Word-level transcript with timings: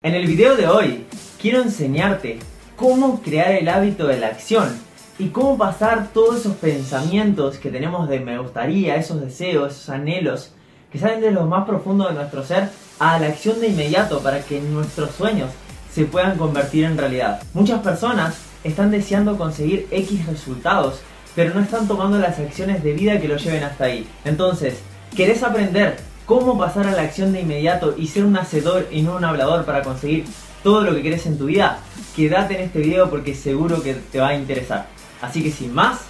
En 0.00 0.14
el 0.14 0.28
video 0.28 0.54
de 0.54 0.68
hoy 0.68 1.06
quiero 1.42 1.60
enseñarte 1.60 2.38
cómo 2.76 3.20
crear 3.20 3.50
el 3.50 3.68
hábito 3.68 4.06
de 4.06 4.20
la 4.20 4.28
acción 4.28 4.78
y 5.18 5.30
cómo 5.30 5.58
pasar 5.58 6.10
todos 6.14 6.38
esos 6.38 6.54
pensamientos 6.54 7.58
que 7.58 7.68
tenemos 7.68 8.08
de 8.08 8.20
me 8.20 8.38
gustaría, 8.38 8.94
esos 8.94 9.20
deseos, 9.20 9.72
esos 9.72 9.88
anhelos 9.88 10.52
que 10.92 11.00
salen 11.00 11.20
de 11.20 11.32
lo 11.32 11.46
más 11.46 11.66
profundo 11.66 12.06
de 12.06 12.14
nuestro 12.14 12.44
ser 12.44 12.68
a 13.00 13.18
la 13.18 13.26
acción 13.26 13.60
de 13.60 13.70
inmediato 13.70 14.20
para 14.20 14.38
que 14.38 14.60
nuestros 14.60 15.10
sueños 15.16 15.50
se 15.92 16.04
puedan 16.04 16.38
convertir 16.38 16.84
en 16.84 16.96
realidad. 16.96 17.42
Muchas 17.52 17.80
personas 17.80 18.38
están 18.62 18.92
deseando 18.92 19.36
conseguir 19.36 19.88
X 19.90 20.26
resultados, 20.26 21.00
pero 21.34 21.52
no 21.52 21.60
están 21.60 21.88
tomando 21.88 22.20
las 22.20 22.38
acciones 22.38 22.84
de 22.84 22.92
vida 22.92 23.20
que 23.20 23.26
lo 23.26 23.36
lleven 23.36 23.64
hasta 23.64 23.86
ahí. 23.86 24.06
Entonces, 24.24 24.78
¿querés 25.16 25.42
aprender 25.42 25.96
cómo 26.28 26.58
pasar 26.58 26.86
a 26.86 26.92
la 26.92 27.02
acción 27.02 27.32
de 27.32 27.40
inmediato 27.40 27.94
y 27.96 28.06
ser 28.06 28.26
un 28.26 28.36
hacedor 28.36 28.86
y 28.90 29.00
no 29.00 29.16
un 29.16 29.24
hablador 29.24 29.64
para 29.64 29.82
conseguir 29.82 30.26
todo 30.62 30.82
lo 30.82 30.94
que 30.94 31.02
querés 31.02 31.24
en 31.24 31.38
tu 31.38 31.46
vida, 31.46 31.78
quédate 32.14 32.54
en 32.54 32.64
este 32.64 32.80
video 32.80 33.08
porque 33.08 33.34
seguro 33.34 33.82
que 33.82 33.94
te 33.94 34.20
va 34.20 34.28
a 34.28 34.34
interesar. 34.34 34.88
Así 35.22 35.42
que 35.42 35.50
sin 35.50 35.72
más... 35.72 36.00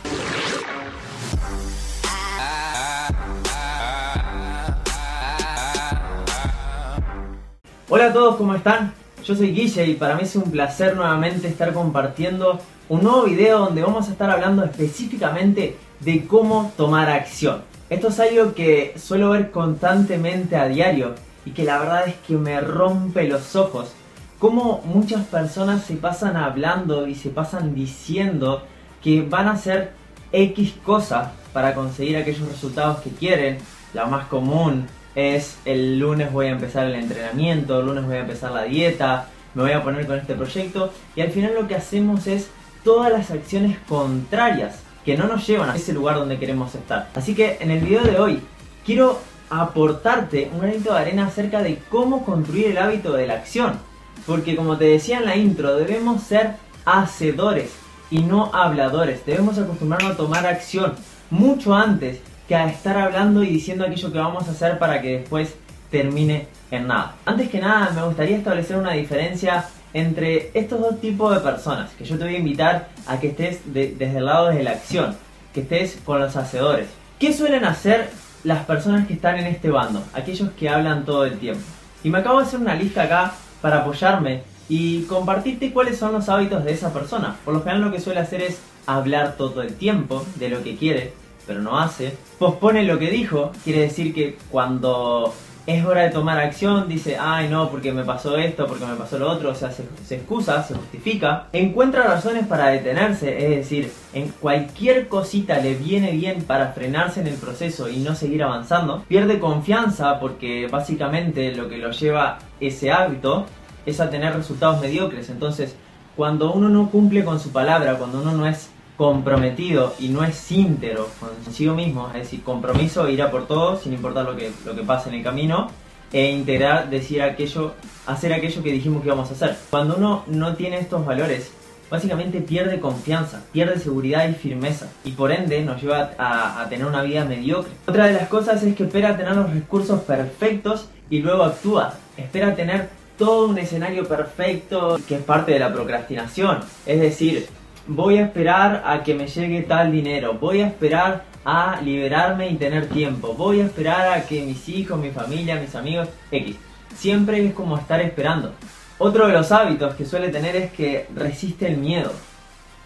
Hola 7.88 8.06
a 8.06 8.12
todos, 8.12 8.34
¿cómo 8.34 8.56
están? 8.56 8.92
Yo 9.24 9.36
soy 9.36 9.52
Guille 9.52 9.86
y 9.86 9.94
para 9.94 10.16
mí 10.16 10.22
es 10.24 10.34
un 10.34 10.50
placer 10.50 10.96
nuevamente 10.96 11.46
estar 11.46 11.72
compartiendo 11.72 12.60
un 12.88 13.04
nuevo 13.04 13.22
video 13.22 13.60
donde 13.60 13.82
vamos 13.82 14.08
a 14.08 14.10
estar 14.10 14.28
hablando 14.30 14.64
específicamente 14.64 15.76
de 16.00 16.26
cómo 16.26 16.72
tomar 16.76 17.08
acción. 17.08 17.77
Esto 17.90 18.08
es 18.08 18.20
algo 18.20 18.52
que 18.52 18.94
suelo 18.98 19.30
ver 19.30 19.50
constantemente 19.50 20.56
a 20.56 20.68
diario 20.68 21.14
y 21.46 21.52
que 21.52 21.64
la 21.64 21.78
verdad 21.78 22.06
es 22.06 22.16
que 22.26 22.36
me 22.36 22.60
rompe 22.60 23.26
los 23.26 23.56
ojos. 23.56 23.92
Como 24.38 24.82
muchas 24.84 25.24
personas 25.24 25.84
se 25.84 25.94
pasan 25.94 26.36
hablando 26.36 27.06
y 27.06 27.14
se 27.14 27.30
pasan 27.30 27.74
diciendo 27.74 28.62
que 29.02 29.22
van 29.22 29.48
a 29.48 29.52
hacer 29.52 29.92
X 30.32 30.74
cosas 30.84 31.30
para 31.54 31.74
conseguir 31.74 32.18
aquellos 32.18 32.46
resultados 32.46 32.98
que 32.98 33.10
quieren. 33.10 33.56
La 33.94 34.04
más 34.04 34.26
común 34.26 34.86
es 35.14 35.56
el 35.64 35.98
lunes 35.98 36.30
voy 36.30 36.48
a 36.48 36.50
empezar 36.50 36.86
el 36.86 36.94
entrenamiento, 36.94 37.80
el 37.80 37.86
lunes 37.86 38.04
voy 38.04 38.16
a 38.16 38.20
empezar 38.20 38.52
la 38.52 38.64
dieta, 38.64 39.28
me 39.54 39.62
voy 39.62 39.72
a 39.72 39.82
poner 39.82 40.06
con 40.06 40.18
este 40.18 40.34
proyecto 40.34 40.92
y 41.16 41.22
al 41.22 41.30
final 41.30 41.54
lo 41.54 41.66
que 41.66 41.74
hacemos 41.74 42.26
es 42.26 42.50
todas 42.84 43.10
las 43.10 43.30
acciones 43.30 43.78
contrarias 43.88 44.82
que 45.08 45.16
no 45.16 45.26
nos 45.26 45.46
llevan 45.46 45.70
a 45.70 45.76
ese 45.76 45.94
lugar 45.94 46.16
donde 46.16 46.38
queremos 46.38 46.74
estar. 46.74 47.08
Así 47.14 47.34
que 47.34 47.56
en 47.60 47.70
el 47.70 47.80
video 47.80 48.02
de 48.02 48.18
hoy 48.18 48.42
quiero 48.84 49.18
aportarte 49.48 50.50
un 50.52 50.60
granito 50.60 50.92
de 50.92 50.98
arena 50.98 51.28
acerca 51.28 51.62
de 51.62 51.78
cómo 51.88 52.26
construir 52.26 52.66
el 52.66 52.76
hábito 52.76 53.14
de 53.14 53.26
la 53.26 53.36
acción. 53.36 53.78
Porque 54.26 54.54
como 54.54 54.76
te 54.76 54.84
decía 54.84 55.16
en 55.16 55.24
la 55.24 55.34
intro, 55.34 55.76
debemos 55.76 56.24
ser 56.24 56.56
hacedores 56.84 57.70
y 58.10 58.20
no 58.20 58.54
habladores. 58.54 59.24
Debemos 59.24 59.56
acostumbrarnos 59.56 60.12
a 60.12 60.16
tomar 60.18 60.46
acción 60.46 60.92
mucho 61.30 61.74
antes 61.74 62.20
que 62.46 62.54
a 62.54 62.68
estar 62.68 62.98
hablando 62.98 63.42
y 63.42 63.48
diciendo 63.48 63.86
aquello 63.86 64.12
que 64.12 64.18
vamos 64.18 64.46
a 64.46 64.50
hacer 64.50 64.78
para 64.78 65.00
que 65.00 65.20
después 65.20 65.54
termine 65.90 66.48
en 66.70 66.86
nada. 66.86 67.14
Antes 67.24 67.48
que 67.48 67.60
nada, 67.60 67.92
me 67.94 68.02
gustaría 68.02 68.36
establecer 68.36 68.76
una 68.76 68.92
diferencia 68.92 69.64
entre 69.92 70.50
estos 70.54 70.80
dos 70.80 71.00
tipos 71.00 71.34
de 71.34 71.40
personas, 71.40 71.90
que 71.92 72.04
yo 72.04 72.18
te 72.18 72.24
voy 72.24 72.36
a 72.36 72.38
invitar 72.38 72.88
a 73.06 73.18
que 73.18 73.28
estés 73.28 73.60
desde 73.64 74.18
el 74.18 74.26
lado 74.26 74.48
de 74.48 74.62
la 74.62 74.72
acción, 74.72 75.16
que 75.52 75.60
estés 75.60 75.98
con 76.04 76.20
los 76.20 76.36
hacedores. 76.36 76.88
¿Qué 77.18 77.32
suelen 77.32 77.64
hacer 77.64 78.10
las 78.44 78.64
personas 78.64 79.06
que 79.06 79.14
están 79.14 79.38
en 79.38 79.46
este 79.46 79.70
bando? 79.70 80.02
Aquellos 80.12 80.50
que 80.52 80.68
hablan 80.68 81.04
todo 81.04 81.24
el 81.24 81.38
tiempo. 81.38 81.64
Y 82.04 82.10
me 82.10 82.18
acabo 82.18 82.38
de 82.38 82.46
hacer 82.46 82.60
una 82.60 82.74
lista 82.74 83.02
acá 83.02 83.32
para 83.60 83.78
apoyarme 83.78 84.42
y 84.68 85.02
compartirte 85.02 85.72
cuáles 85.72 85.98
son 85.98 86.12
los 86.12 86.28
hábitos 86.28 86.64
de 86.64 86.72
esa 86.72 86.92
persona. 86.92 87.36
Por 87.44 87.54
lo 87.54 87.60
general 87.60 87.82
lo 87.82 87.92
que 87.92 88.00
suele 88.00 88.20
hacer 88.20 88.42
es 88.42 88.60
hablar 88.86 89.36
todo 89.36 89.62
el 89.62 89.74
tiempo 89.74 90.24
de 90.36 90.48
lo 90.50 90.62
que 90.62 90.76
quiere, 90.76 91.12
pero 91.46 91.60
no 91.60 91.78
hace. 91.78 92.16
Pospone 92.38 92.84
lo 92.84 92.98
que 92.98 93.10
dijo, 93.10 93.52
quiere 93.64 93.80
decir 93.80 94.14
que 94.14 94.38
cuando 94.50 95.34
es 95.68 95.84
hora 95.84 96.04
de 96.04 96.08
tomar 96.08 96.38
acción, 96.38 96.88
dice, 96.88 97.18
ay 97.20 97.46
no, 97.50 97.68
porque 97.68 97.92
me 97.92 98.02
pasó 98.02 98.38
esto, 98.38 98.66
porque 98.66 98.86
me 98.86 98.94
pasó 98.94 99.18
lo 99.18 99.30
otro, 99.30 99.50
o 99.50 99.54
sea, 99.54 99.70
se, 99.70 100.14
excusa, 100.14 100.62
se 100.62 100.72
justifica, 100.72 101.48
encuentra 101.52 102.04
razones 102.04 102.46
para 102.46 102.68
detenerse, 102.68 103.36
es 103.36 103.50
decir, 103.50 103.92
en 104.14 104.28
cualquier 104.28 105.08
cosita 105.08 105.58
le 105.58 105.74
viene 105.74 106.12
bien 106.12 106.44
para 106.44 106.72
frenarse 106.72 107.20
en 107.20 107.26
el 107.26 107.34
proceso 107.34 107.90
y 107.90 107.98
no 107.98 108.14
seguir 108.14 108.42
avanzando, 108.42 109.04
pierde 109.08 109.38
confianza 109.38 110.18
porque 110.18 110.68
básicamente 110.68 111.54
lo 111.54 111.68
que 111.68 111.76
lo 111.76 111.90
lleva 111.90 112.38
ese 112.60 112.90
hábito 112.90 113.44
es 113.84 114.00
a 114.00 114.08
tener 114.08 114.34
resultados 114.34 114.80
mediocres, 114.80 115.28
entonces 115.28 115.76
cuando 116.16 116.50
uno 116.54 116.70
no 116.70 116.90
cumple 116.90 117.24
con 117.26 117.40
su 117.40 117.52
palabra, 117.52 117.96
cuando 117.96 118.22
uno 118.22 118.32
no 118.32 118.46
es 118.46 118.70
comprometido 118.98 119.94
y 120.00 120.08
no 120.08 120.24
es 120.24 120.50
íntero 120.50 121.08
consigo 121.44 121.74
mismo, 121.74 122.08
es 122.08 122.24
decir, 122.24 122.42
compromiso 122.42 123.08
ir 123.08 123.24
por 123.30 123.46
todo 123.46 123.78
sin 123.78 123.92
importar 123.94 124.24
lo 124.24 124.36
que, 124.36 124.50
lo 124.66 124.74
que 124.74 124.82
pase 124.82 125.08
en 125.08 125.14
el 125.14 125.22
camino, 125.22 125.68
e 126.12 126.32
integrar, 126.32 126.90
decir 126.90 127.22
aquello, 127.22 127.74
hacer 128.06 128.32
aquello 128.32 128.62
que 128.62 128.72
dijimos 128.72 129.00
que 129.02 129.08
íbamos 129.08 129.30
a 129.30 129.34
hacer. 129.34 129.56
Cuando 129.70 129.96
uno 129.96 130.24
no 130.26 130.56
tiene 130.56 130.80
estos 130.80 131.06
valores, 131.06 131.52
básicamente 131.88 132.40
pierde 132.40 132.80
confianza, 132.80 133.44
pierde 133.52 133.78
seguridad 133.78 134.28
y 134.28 134.34
firmeza, 134.34 134.88
y 135.04 135.12
por 135.12 135.30
ende 135.30 135.62
nos 135.62 135.80
lleva 135.80 136.10
a, 136.18 136.60
a 136.60 136.68
tener 136.68 136.84
una 136.84 137.02
vida 137.02 137.24
mediocre. 137.24 137.70
Otra 137.86 138.06
de 138.06 138.14
las 138.14 138.28
cosas 138.28 138.60
es 138.64 138.74
que 138.74 138.82
espera 138.82 139.16
tener 139.16 139.36
los 139.36 139.48
recursos 139.48 140.00
perfectos 140.00 140.88
y 141.08 141.20
luego 141.20 141.44
actúa, 141.44 141.94
espera 142.16 142.56
tener 142.56 142.88
todo 143.16 143.46
un 143.46 143.58
escenario 143.58 144.08
perfecto 144.08 144.98
que 145.06 145.16
es 145.16 145.22
parte 145.22 145.52
de 145.52 145.60
la 145.60 145.72
procrastinación, 145.72 146.60
es 146.84 147.00
decir, 147.00 147.46
voy 147.88 148.18
a 148.18 148.24
esperar 148.26 148.82
a 148.86 149.02
que 149.02 149.14
me 149.14 149.26
llegue 149.26 149.62
tal 149.62 149.90
dinero, 149.90 150.34
voy 150.34 150.60
a 150.60 150.68
esperar 150.68 151.24
a 151.44 151.80
liberarme 151.80 152.50
y 152.50 152.56
tener 152.56 152.86
tiempo, 152.88 153.32
voy 153.32 153.60
a 153.60 153.64
esperar 153.64 154.12
a 154.12 154.26
que 154.26 154.42
mis 154.42 154.68
hijos, 154.68 154.98
mi 154.98 155.10
familia, 155.10 155.56
mis 155.56 155.74
amigos, 155.74 156.08
X. 156.30 156.56
Siempre 156.94 157.44
es 157.44 157.54
como 157.54 157.78
estar 157.78 158.00
esperando. 158.00 158.52
Otro 158.98 159.26
de 159.26 159.32
los 159.32 159.50
hábitos 159.52 159.94
que 159.94 160.04
suele 160.04 160.28
tener 160.28 160.54
es 160.56 160.72
que 160.72 161.06
resiste 161.14 161.66
el 161.66 161.78
miedo. 161.78 162.12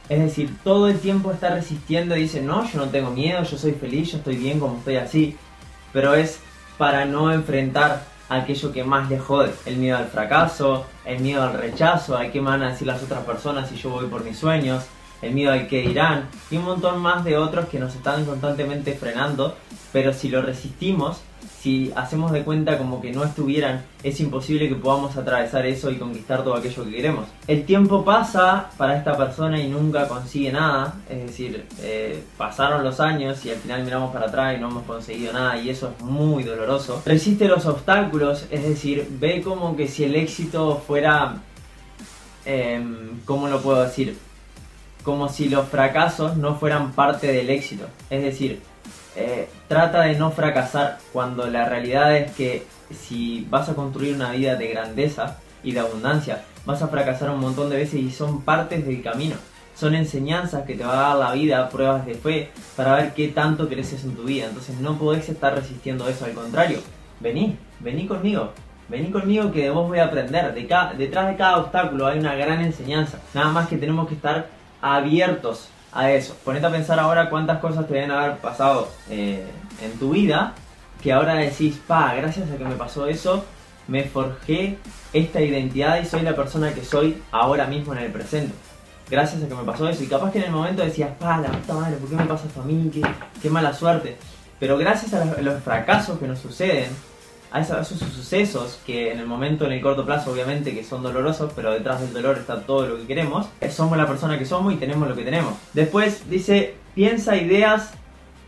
Es 0.08 0.20
decir, 0.20 0.56
todo 0.62 0.88
el 0.88 0.98
tiempo 0.98 1.32
está 1.32 1.54
resistiendo 1.54 2.16
y 2.16 2.22
dice, 2.22 2.40
no, 2.40 2.70
yo 2.70 2.78
no 2.78 2.88
tengo 2.88 3.10
miedo, 3.10 3.42
yo 3.42 3.56
soy 3.56 3.72
feliz, 3.72 4.12
yo 4.12 4.19
estoy 4.19 4.36
bien 4.36 4.60
como 4.60 4.78
estoy 4.78 4.96
así. 4.96 5.36
Pero 5.92 6.14
es 6.14 6.38
para 6.78 7.06
no 7.06 7.32
enfrentar 7.32 8.04
aquello 8.37 8.72
que 8.72 8.84
más 8.84 9.09
le 9.09 9.19
jode, 9.19 9.53
el 9.66 9.76
miedo 9.76 9.97
al 9.97 10.06
fracaso, 10.06 10.87
el 11.04 11.20
miedo 11.20 11.43
al 11.43 11.54
rechazo, 11.54 12.16
a 12.16 12.28
qué 12.31 12.41
me 12.41 12.50
van 12.50 12.62
a 12.62 12.70
decir 12.70 12.87
las 12.87 13.03
otras 13.03 13.25
personas 13.25 13.69
si 13.69 13.76
yo 13.76 13.91
voy 13.91 14.06
por 14.06 14.25
mis 14.25 14.38
sueños, 14.38 14.84
el 15.22 15.32
miedo 15.32 15.53
al 15.53 15.69
que 15.69 15.82
dirán 15.82 16.28
y 16.50 16.56
un 16.56 16.65
montón 16.65 17.00
más 17.00 17.25
de 17.25 17.37
otros 17.37 17.69
que 17.69 17.78
nos 17.78 17.94
están 17.94 18.25
constantemente 18.25 18.94
frenando, 18.94 19.56
pero 19.93 20.12
si 20.12 20.28
lo 20.28 20.43
resistimos, 20.43 21.20
si 21.62 21.92
hacemos 21.94 22.32
de 22.32 22.42
cuenta 22.42 22.76
como 22.76 23.00
que 23.00 23.12
no 23.12 23.22
estuvieran, 23.22 23.84
es 24.02 24.18
imposible 24.18 24.68
que 24.68 24.74
podamos 24.74 25.16
atravesar 25.16 25.64
eso 25.64 25.92
y 25.92 25.96
conquistar 25.96 26.42
todo 26.42 26.56
aquello 26.56 26.84
que 26.84 26.90
queremos. 26.90 27.28
El 27.46 27.64
tiempo 27.64 28.04
pasa 28.04 28.70
para 28.76 28.96
esta 28.96 29.16
persona 29.16 29.60
y 29.60 29.68
nunca 29.68 30.08
consigue 30.08 30.50
nada, 30.50 30.94
es 31.08 31.26
decir, 31.26 31.64
eh, 31.80 32.24
pasaron 32.36 32.82
los 32.82 32.98
años 32.98 33.44
y 33.46 33.50
al 33.50 33.58
final 33.58 33.84
miramos 33.84 34.12
para 34.12 34.26
atrás 34.26 34.56
y 34.56 34.60
no 34.60 34.70
hemos 34.70 34.82
conseguido 34.82 35.32
nada 35.32 35.56
y 35.56 35.70
eso 35.70 35.92
es 35.96 36.04
muy 36.04 36.42
doloroso. 36.42 37.00
Resiste 37.06 37.46
los 37.46 37.64
obstáculos, 37.66 38.46
es 38.50 38.64
decir, 38.64 39.06
ve 39.20 39.40
como 39.40 39.76
que 39.76 39.86
si 39.86 40.04
el 40.04 40.16
éxito 40.16 40.82
fuera... 40.84 41.42
Em, 42.44 43.20
¿Cómo 43.24 43.46
lo 43.46 43.60
puedo 43.60 43.84
decir? 43.84 44.18
Como 45.04 45.28
si 45.28 45.48
los 45.48 45.68
fracasos 45.68 46.36
no 46.36 46.56
fueran 46.56 46.90
parte 46.90 47.28
del 47.28 47.50
éxito. 47.50 47.86
Es 48.10 48.20
decir, 48.20 48.60
eh, 49.16 49.48
trata 49.68 50.02
de 50.02 50.14
no 50.14 50.30
fracasar 50.30 50.98
cuando 51.12 51.46
la 51.46 51.68
realidad 51.68 52.16
es 52.16 52.32
que 52.32 52.66
si 52.90 53.46
vas 53.50 53.68
a 53.68 53.74
construir 53.74 54.14
una 54.14 54.32
vida 54.32 54.56
de 54.56 54.68
grandeza 54.68 55.38
y 55.62 55.72
de 55.72 55.80
abundancia, 55.80 56.42
vas 56.64 56.82
a 56.82 56.88
fracasar 56.88 57.31
un 57.31 57.40
montón 57.40 57.70
de 57.70 57.76
veces 57.76 58.00
y 58.00 58.10
son 58.10 58.42
partes 58.42 58.87
del 58.87 59.02
camino. 59.02 59.37
Son 59.75 59.94
enseñanzas 59.94 60.64
que 60.64 60.75
te 60.75 60.84
va 60.84 60.92
a 60.92 61.08
dar 61.08 61.16
la 61.16 61.32
vida, 61.32 61.69
pruebas 61.69 62.04
de 62.06 62.14
fe, 62.14 62.50
para 62.76 62.96
ver 62.96 63.14
qué 63.14 63.28
tanto 63.28 63.69
creces 63.69 64.04
en 64.04 64.14
tu 64.14 64.25
vida. 64.25 64.46
Entonces 64.46 64.78
no 64.78 64.98
podés 64.98 65.28
estar 65.28 65.54
resistiendo 65.54 66.08
eso, 66.08 66.25
al 66.25 66.32
contrario. 66.32 66.78
Vení, 67.20 67.56
vení 67.81 68.06
conmigo. 68.06 68.52
Vení 68.88 69.10
conmigo 69.10 69.50
que 69.50 69.62
de 69.62 69.70
vos 69.70 69.88
voy 69.88 69.98
a 69.98 70.04
aprender. 70.04 70.52
De 70.54 70.62
detrás 70.98 71.28
de 71.28 71.37
cada 71.37 71.58
obstáculo 71.58 72.06
hay 72.06 72.19
una 72.19 72.34
gran 72.34 72.60
enseñanza. 72.60 73.19
Nada 73.32 73.48
más 73.48 73.69
que 73.69 73.78
tenemos 73.78 74.08
que 74.08 74.14
estar 74.14 74.48
abiertos 74.82 75.69
a 75.92 76.10
eso. 76.10 76.36
Ponete 76.44 76.66
a 76.66 76.70
pensar 76.70 76.98
ahora 76.98 77.28
cuántas 77.30 77.58
cosas 77.58 77.86
te 77.86 77.94
deben 77.94 78.10
haber 78.10 78.38
pasado 78.38 78.88
eh, 79.10 79.46
en 79.82 79.98
tu 79.98 80.10
vida 80.10 80.54
que 81.02 81.12
ahora 81.12 81.34
decís, 81.34 81.80
pa, 81.86 82.14
gracias 82.14 82.50
a 82.50 82.56
que 82.56 82.64
me 82.64 82.76
pasó 82.76 83.08
eso, 83.08 83.44
me 83.88 84.04
forjé 84.04 84.78
esta 85.12 85.40
identidad 85.40 86.00
y 86.00 86.06
soy 86.06 86.22
la 86.22 86.36
persona 86.36 86.72
que 86.72 86.84
soy 86.84 87.20
ahora 87.32 87.66
mismo 87.66 87.92
en 87.92 87.98
el 87.98 88.12
presente. 88.12 88.54
Gracias 89.10 89.42
a 89.42 89.48
que 89.48 89.54
me 89.54 89.64
pasó 89.64 89.88
eso. 89.88 90.02
Y 90.02 90.06
capaz 90.06 90.30
que 90.30 90.38
en 90.38 90.44
el 90.44 90.52
momento 90.52 90.82
decías, 90.82 91.10
pa, 91.18 91.38
la 91.38 91.50
puta 91.50 91.74
madre, 91.74 91.96
¿por 91.96 92.08
qué 92.08 92.16
me 92.16 92.24
pasa 92.24 92.46
esto 92.46 92.62
a 92.62 92.64
mí? 92.64 92.90
Qué, 92.94 93.02
qué 93.42 93.50
mala 93.50 93.74
suerte. 93.74 94.16
Pero 94.60 94.78
gracias 94.78 95.12
a 95.12 95.24
los 95.42 95.62
fracasos 95.62 96.18
que 96.18 96.28
nos 96.28 96.38
suceden, 96.38 96.90
a 97.52 97.60
esos, 97.60 97.88
sucesos 97.88 98.81
que 98.87 99.12
en 99.12 99.19
el 99.19 99.26
momento, 99.26 99.66
en 99.66 99.72
el 99.72 99.81
corto 99.81 100.04
plazo, 100.04 100.32
obviamente, 100.32 100.75
que 100.75 100.84
son 100.84 101.02
dolorosos, 101.02 101.52
pero 101.54 101.72
detrás 101.72 102.00
del 102.00 102.12
dolor 102.12 102.38
está 102.38 102.62
todo 102.62 102.87
lo 102.87 102.96
que 102.96 103.06
queremos, 103.06 103.46
somos 103.70 103.99
la 103.99 104.06
persona 104.06 104.38
que 104.38 104.46
somos 104.46 104.72
y 104.72 104.76
tenemos 104.76 105.08
lo 105.08 105.14
que 105.14 105.25
tenemos. 105.25 105.54
Después 105.72 106.28
dice, 106.31 106.75
piensa 106.94 107.37
ideas, 107.37 107.93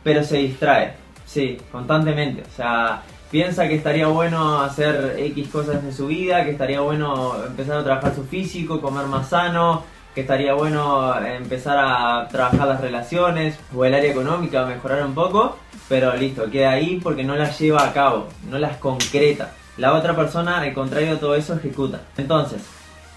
pero 0.03 0.25
se 0.25 0.39
distrae. 0.39 0.95
Sí, 1.27 1.59
constantemente. 1.71 2.43
O 2.43 2.57
sea, 2.57 3.03
piensa 3.31 3.67
que 3.69 3.75
estaría 3.75 4.07
bueno 4.07 4.61
hacer 4.61 5.17
X 5.19 5.49
cosas 5.49 5.83
en 5.83 5.93
su 5.93 6.07
vida, 6.07 6.45
que 6.45 6.53
estaría 6.53 6.81
bueno 6.81 7.35
empezar 7.45 7.79
a 7.79 7.85
trabajar 7.85 8.15
su 8.15 8.25
físico, 8.25 8.81
comer 8.81 9.07
más 9.07 9.29
sano, 9.29 9.85
que 10.15 10.21
estaría 10.21 10.55
bueno 10.55 11.13
empezar 11.21 11.77
a 11.79 12.29
trabajar 12.29 12.69
las 12.69 12.81
relaciones 12.81 13.59
o 13.75 13.85
el 13.85 13.95
área 13.95 14.11
económica, 14.11 14.65
mejorar 14.65 15.05
un 15.05 15.15
poco, 15.15 15.59
pero 15.89 16.15
listo, 16.15 16.51
queda 16.51 16.71
ahí 16.71 17.01
porque 17.03 17.25
no 17.25 17.35
las 17.35 17.59
lleva 17.59 17.85
a 17.85 17.93
cabo, 17.93 18.29
no 18.49 18.59
las 18.59 18.77
concreta. 18.77 19.53
La 19.77 19.93
otra 19.95 20.15
persona, 20.15 20.61
al 20.61 20.73
contrario 20.73 21.15
de 21.15 21.17
todo 21.17 21.35
eso, 21.35 21.55
ejecuta. 21.55 22.01
Entonces, 22.17 22.63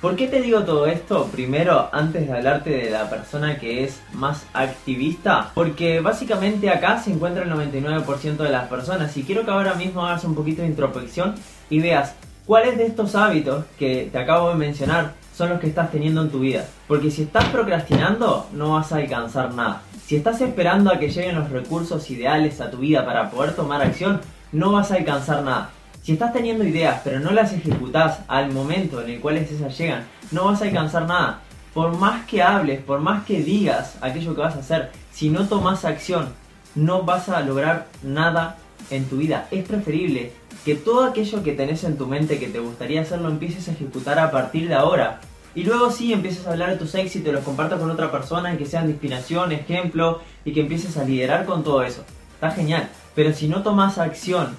¿por 0.02 0.16
qué 0.16 0.28
te 0.28 0.42
digo 0.42 0.62
todo 0.62 0.88
esto? 0.88 1.26
Primero, 1.26 1.88
antes 1.92 2.28
de 2.28 2.34
hablarte 2.34 2.72
de 2.72 2.90
la 2.90 3.08
persona 3.08 3.60
que 3.60 3.84
es 3.84 4.02
más 4.14 4.48
activista, 4.54 5.52
porque 5.54 6.00
básicamente 6.00 6.72
acá 6.72 7.00
se 7.00 7.12
encuentra 7.12 7.44
el 7.44 7.52
99% 7.52 8.38
de 8.38 8.50
las 8.50 8.68
personas 8.68 9.16
y 9.18 9.24
quiero 9.24 9.46
que 9.46 9.52
ahora 9.52 9.76
mismo 9.76 10.04
hagas 10.04 10.24
un 10.24 10.34
poquito 10.34 10.64
de 10.64 10.70
introspección 10.70 11.36
y 11.70 11.80
veas 11.80 12.16
cuáles 12.48 12.76
de 12.78 12.88
estos 12.88 13.14
hábitos 13.14 13.66
que 13.78 14.10
te 14.12 14.18
acabo 14.18 14.50
de 14.50 14.56
mencionar 14.56 15.14
son 15.38 15.50
los 15.50 15.60
que 15.60 15.68
estás 15.68 15.92
teniendo 15.92 16.24
en 16.24 16.32
tu 16.32 16.40
vida. 16.40 16.66
Porque 16.88 17.12
si 17.12 17.22
estás 17.22 17.46
procrastinando, 17.46 18.48
no 18.54 18.72
vas 18.72 18.92
a 18.92 18.96
alcanzar 18.96 19.54
nada. 19.54 19.84
Si 20.04 20.16
estás 20.16 20.42
esperando 20.42 20.92
a 20.92 20.98
que 20.98 21.10
lleguen 21.10 21.36
los 21.36 21.52
recursos 21.52 22.10
ideales 22.10 22.60
a 22.60 22.72
tu 22.72 22.78
vida 22.78 23.06
para 23.06 23.30
poder 23.30 23.56
tomar 23.56 23.84
acción, 23.84 24.20
no 24.52 24.72
vas 24.72 24.92
a 24.92 24.96
alcanzar 24.96 25.44
nada. 25.44 25.70
Si 26.02 26.14
estás 26.14 26.34
teniendo 26.34 26.64
ideas 26.64 27.02
pero 27.04 27.20
no 27.20 27.32
las 27.32 27.54
ejecutas 27.54 28.22
al 28.28 28.52
momento 28.52 29.00
en 29.02 29.12
el 29.12 29.20
cual 29.20 29.38
esas 29.38 29.78
llegan, 29.78 30.06
no 30.32 30.46
vas 30.46 30.62
a 30.62 30.66
alcanzar 30.66 31.06
nada. 31.06 31.42
Por 31.72 31.96
más 31.96 32.26
que 32.26 32.42
hables, 32.42 32.82
por 32.82 33.00
más 33.00 33.24
que 33.24 33.44
digas 33.44 33.98
aquello 34.02 34.34
que 34.34 34.42
vas 34.42 34.56
a 34.56 34.60
hacer, 34.60 34.92
si 35.12 35.30
no 35.30 35.48
tomas 35.48 35.86
acción, 35.86 36.30
no 36.74 37.04
vas 37.04 37.30
a 37.30 37.42
lograr 37.42 37.86
nada 38.02 38.56
en 38.90 39.06
tu 39.06 39.18
vida. 39.18 39.48
Es 39.52 39.68
preferible 39.68 40.32
que 40.68 40.76
todo 40.76 41.06
aquello 41.06 41.44
que 41.44 41.54
tenés 41.54 41.86
en 41.86 41.98
tu 41.98 42.08
mente 42.08 42.40
que 42.40 42.50
te 42.50 42.60
gustaría 42.60 43.00
hacer 43.00 43.22
lo 43.22 43.30
empieces 43.30 43.70
a 43.70 43.72
ejecutar 43.72 44.20
a 44.20 44.32
partir 44.32 44.68
de 44.68 44.76
ahora. 44.76 45.22
Y 45.56 45.64
luego 45.64 45.90
sí 45.92 46.12
empieces 46.12 46.46
a 46.46 46.52
hablar 46.52 46.72
de 46.72 46.76
tus 46.76 46.94
éxitos, 46.94 47.34
los 47.34 47.46
compartas 47.46 47.80
con 47.80 47.90
otra 47.90 48.12
persona 48.12 48.54
y 48.54 48.58
que 48.58 48.66
sean 48.66 48.88
de 48.88 48.92
inspiración, 48.92 49.54
ejemplo 49.54 50.20
y 50.44 50.52
que 50.52 50.60
empieces 50.60 50.98
a 50.98 51.06
liderar 51.06 51.46
con 51.46 51.64
todo 51.64 51.84
eso. 51.84 52.04
Está 52.34 52.52
genial. 52.52 52.90
Pero 53.16 53.32
si 53.32 53.48
no 53.48 53.64
tomas 53.64 53.98
acción, 53.98 54.58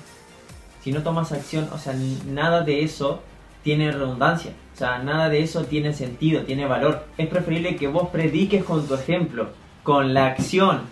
si 0.83 0.93
no 0.93 1.03
tomas 1.03 1.31
acción, 1.31 1.69
o 1.75 1.79
sea, 1.79 1.95
nada 2.27 2.63
de 2.63 2.85
eso 2.85 3.21
tiene 3.63 3.93
redundancia. 3.93 4.53
O 4.75 4.79
sea, 4.79 5.01
nada 5.01 5.29
de 5.29 5.43
eso 5.43 5.65
tiene 5.65 5.93
sentido, 5.93 6.41
tiene 6.45 6.65
valor. 6.65 7.05
Es 7.19 7.27
preferible 7.27 7.77
que 7.77 7.87
vos 7.87 8.09
prediques 8.09 8.65
con 8.65 8.89
tu 8.89 8.95
ejemplo, 8.95 9.51
con 9.83 10.15
la 10.15 10.29
acción. 10.29 10.85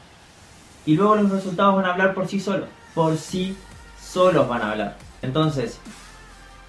Y 0.84 0.94
luego 0.94 1.16
los 1.16 1.30
resultados 1.30 1.74
van 1.74 1.86
a 1.86 1.92
hablar 1.94 2.12
por 2.12 2.28
sí 2.28 2.38
solos. 2.38 2.68
Por 2.94 3.16
sí 3.16 3.56
solos 3.98 4.46
van 4.46 4.60
a 4.60 4.72
hablar. 4.72 5.05
Entonces, 5.22 5.78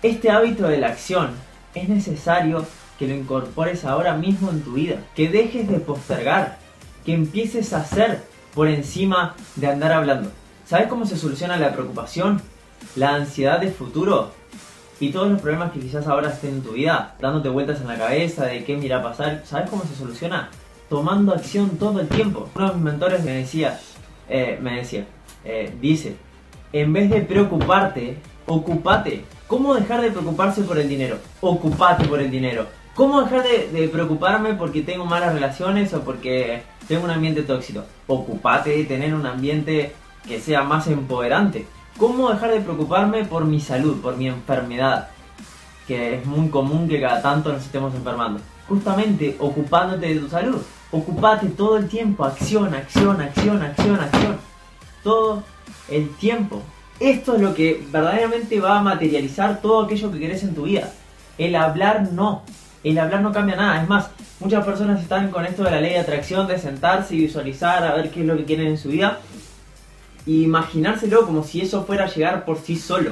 este 0.01 0.29
hábito 0.29 0.67
de 0.67 0.77
la 0.77 0.87
acción 0.87 1.31
es 1.73 1.89
necesario 1.89 2.65
que 2.97 3.07
lo 3.07 3.15
incorpores 3.15 3.85
ahora 3.85 4.15
mismo 4.15 4.49
en 4.49 4.61
tu 4.61 4.73
vida, 4.73 4.97
que 5.15 5.29
dejes 5.29 5.67
de 5.69 5.79
postergar, 5.79 6.57
que 7.05 7.13
empieces 7.13 7.73
a 7.73 7.81
hacer 7.81 8.23
por 8.53 8.67
encima 8.67 9.35
de 9.55 9.67
andar 9.67 9.91
hablando. 9.91 10.31
¿Sabes 10.65 10.87
cómo 10.87 11.05
se 11.05 11.17
soluciona 11.17 11.57
la 11.57 11.73
preocupación, 11.73 12.41
la 12.95 13.15
ansiedad 13.15 13.59
del 13.59 13.71
futuro 13.71 14.31
y 14.99 15.11
todos 15.11 15.29
los 15.29 15.41
problemas 15.41 15.71
que 15.71 15.79
quizás 15.79 16.07
ahora 16.07 16.29
estén 16.29 16.55
en 16.55 16.63
tu 16.63 16.71
vida, 16.71 17.15
dándote 17.21 17.49
vueltas 17.49 17.81
en 17.81 17.87
la 17.87 17.97
cabeza 17.97 18.45
de 18.45 18.63
qué 18.63 18.75
mira 18.75 19.01
pasar? 19.01 19.43
¿Sabes 19.45 19.69
cómo 19.69 19.83
se 19.83 19.95
soluciona? 19.95 20.49
Tomando 20.89 21.33
acción 21.33 21.77
todo 21.77 21.99
el 21.99 22.07
tiempo. 22.07 22.49
Uno 22.55 22.69
de 22.69 22.73
mis 22.75 22.83
mentores 22.83 23.23
me 23.23 23.31
decía, 23.31 23.79
eh, 24.27 24.57
me 24.61 24.77
decía, 24.77 25.05
eh, 25.45 25.73
dice, 25.79 26.17
en 26.73 26.91
vez 26.93 27.09
de 27.09 27.21
preocuparte, 27.21 28.17
ocupate. 28.47 29.25
¿Cómo 29.45 29.75
dejar 29.75 30.01
de 30.01 30.11
preocuparse 30.11 30.63
por 30.63 30.79
el 30.79 30.89
dinero? 30.89 31.17
Ocupate 31.41 32.05
por 32.07 32.19
el 32.19 32.31
dinero. 32.31 32.65
¿Cómo 32.95 33.21
dejar 33.21 33.43
de, 33.43 33.89
preocuparme 33.89 34.55
porque 34.55 34.81
tengo 34.81 35.05
malas 35.05 35.33
relaciones 35.33 35.93
o 35.93 36.01
porque 36.01 36.63
tengo 36.87 37.03
un 37.03 37.11
ambiente 37.11 37.43
tóxico? 37.43 37.83
Ocupate 38.07 38.71
de 38.71 38.85
tener 38.85 39.13
un 39.13 39.25
ambiente 39.25 39.93
que 40.27 40.39
sea 40.39 40.63
más 40.63 40.87
empoderante. 40.87 41.67
¿Cómo 41.97 42.29
dejar 42.29 42.51
de 42.51 42.61
preocuparme 42.61 43.25
por 43.25 43.45
mi 43.45 43.59
salud, 43.59 44.01
por 44.01 44.17
mi 44.17 44.27
enfermedad? 44.27 45.09
Que 45.87 46.15
es 46.15 46.25
muy 46.25 46.49
común 46.49 46.87
que 46.87 46.99
cada 46.99 47.21
tanto 47.21 47.53
nos 47.53 47.63
estemos 47.63 47.93
enfermando. 47.93 48.41
Justamente 48.67 49.35
ocupándote 49.39 50.13
de 50.13 50.19
tu 50.19 50.27
salud. 50.27 50.61
Ocupate 50.91 51.47
todo 51.49 51.77
el 51.77 51.87
tiempo, 51.87 52.25
acción, 52.25 52.73
acción, 52.73 53.21
acción, 53.21 53.61
acción, 53.61 53.99
acción. 53.99 54.37
Todo 55.03 55.43
el 55.89 56.09
tiempo. 56.15 56.61
Esto 56.99 57.35
es 57.35 57.41
lo 57.41 57.53
que 57.53 57.85
verdaderamente 57.91 58.59
va 58.59 58.79
a 58.79 58.81
materializar 58.81 59.61
todo 59.61 59.83
aquello 59.83 60.11
que 60.11 60.19
querés 60.19 60.43
en 60.43 60.55
tu 60.55 60.63
vida. 60.63 60.91
El 61.37 61.55
hablar 61.55 62.09
no. 62.11 62.43
El 62.83 62.97
hablar 62.97 63.21
no 63.21 63.31
cambia 63.31 63.55
nada. 63.55 63.81
Es 63.81 63.87
más, 63.87 64.09
muchas 64.39 64.65
personas 64.65 65.01
están 65.01 65.29
con 65.29 65.45
esto 65.45 65.63
de 65.63 65.71
la 65.71 65.81
ley 65.81 65.91
de 65.91 65.99
atracción, 65.99 66.47
de 66.47 66.57
sentarse 66.57 67.15
y 67.15 67.19
visualizar 67.19 67.83
a 67.85 67.93
ver 67.93 68.09
qué 68.09 68.21
es 68.21 68.25
lo 68.25 68.35
que 68.35 68.45
quieren 68.45 68.67
en 68.67 68.77
su 68.79 68.89
vida. 68.89 69.19
E 70.25 70.31
imaginárselo 70.31 71.25
como 71.25 71.43
si 71.43 71.61
eso 71.61 71.85
fuera 71.85 72.05
a 72.05 72.09
llegar 72.09 72.45
por 72.45 72.57
sí 72.57 72.75
solo. 72.77 73.11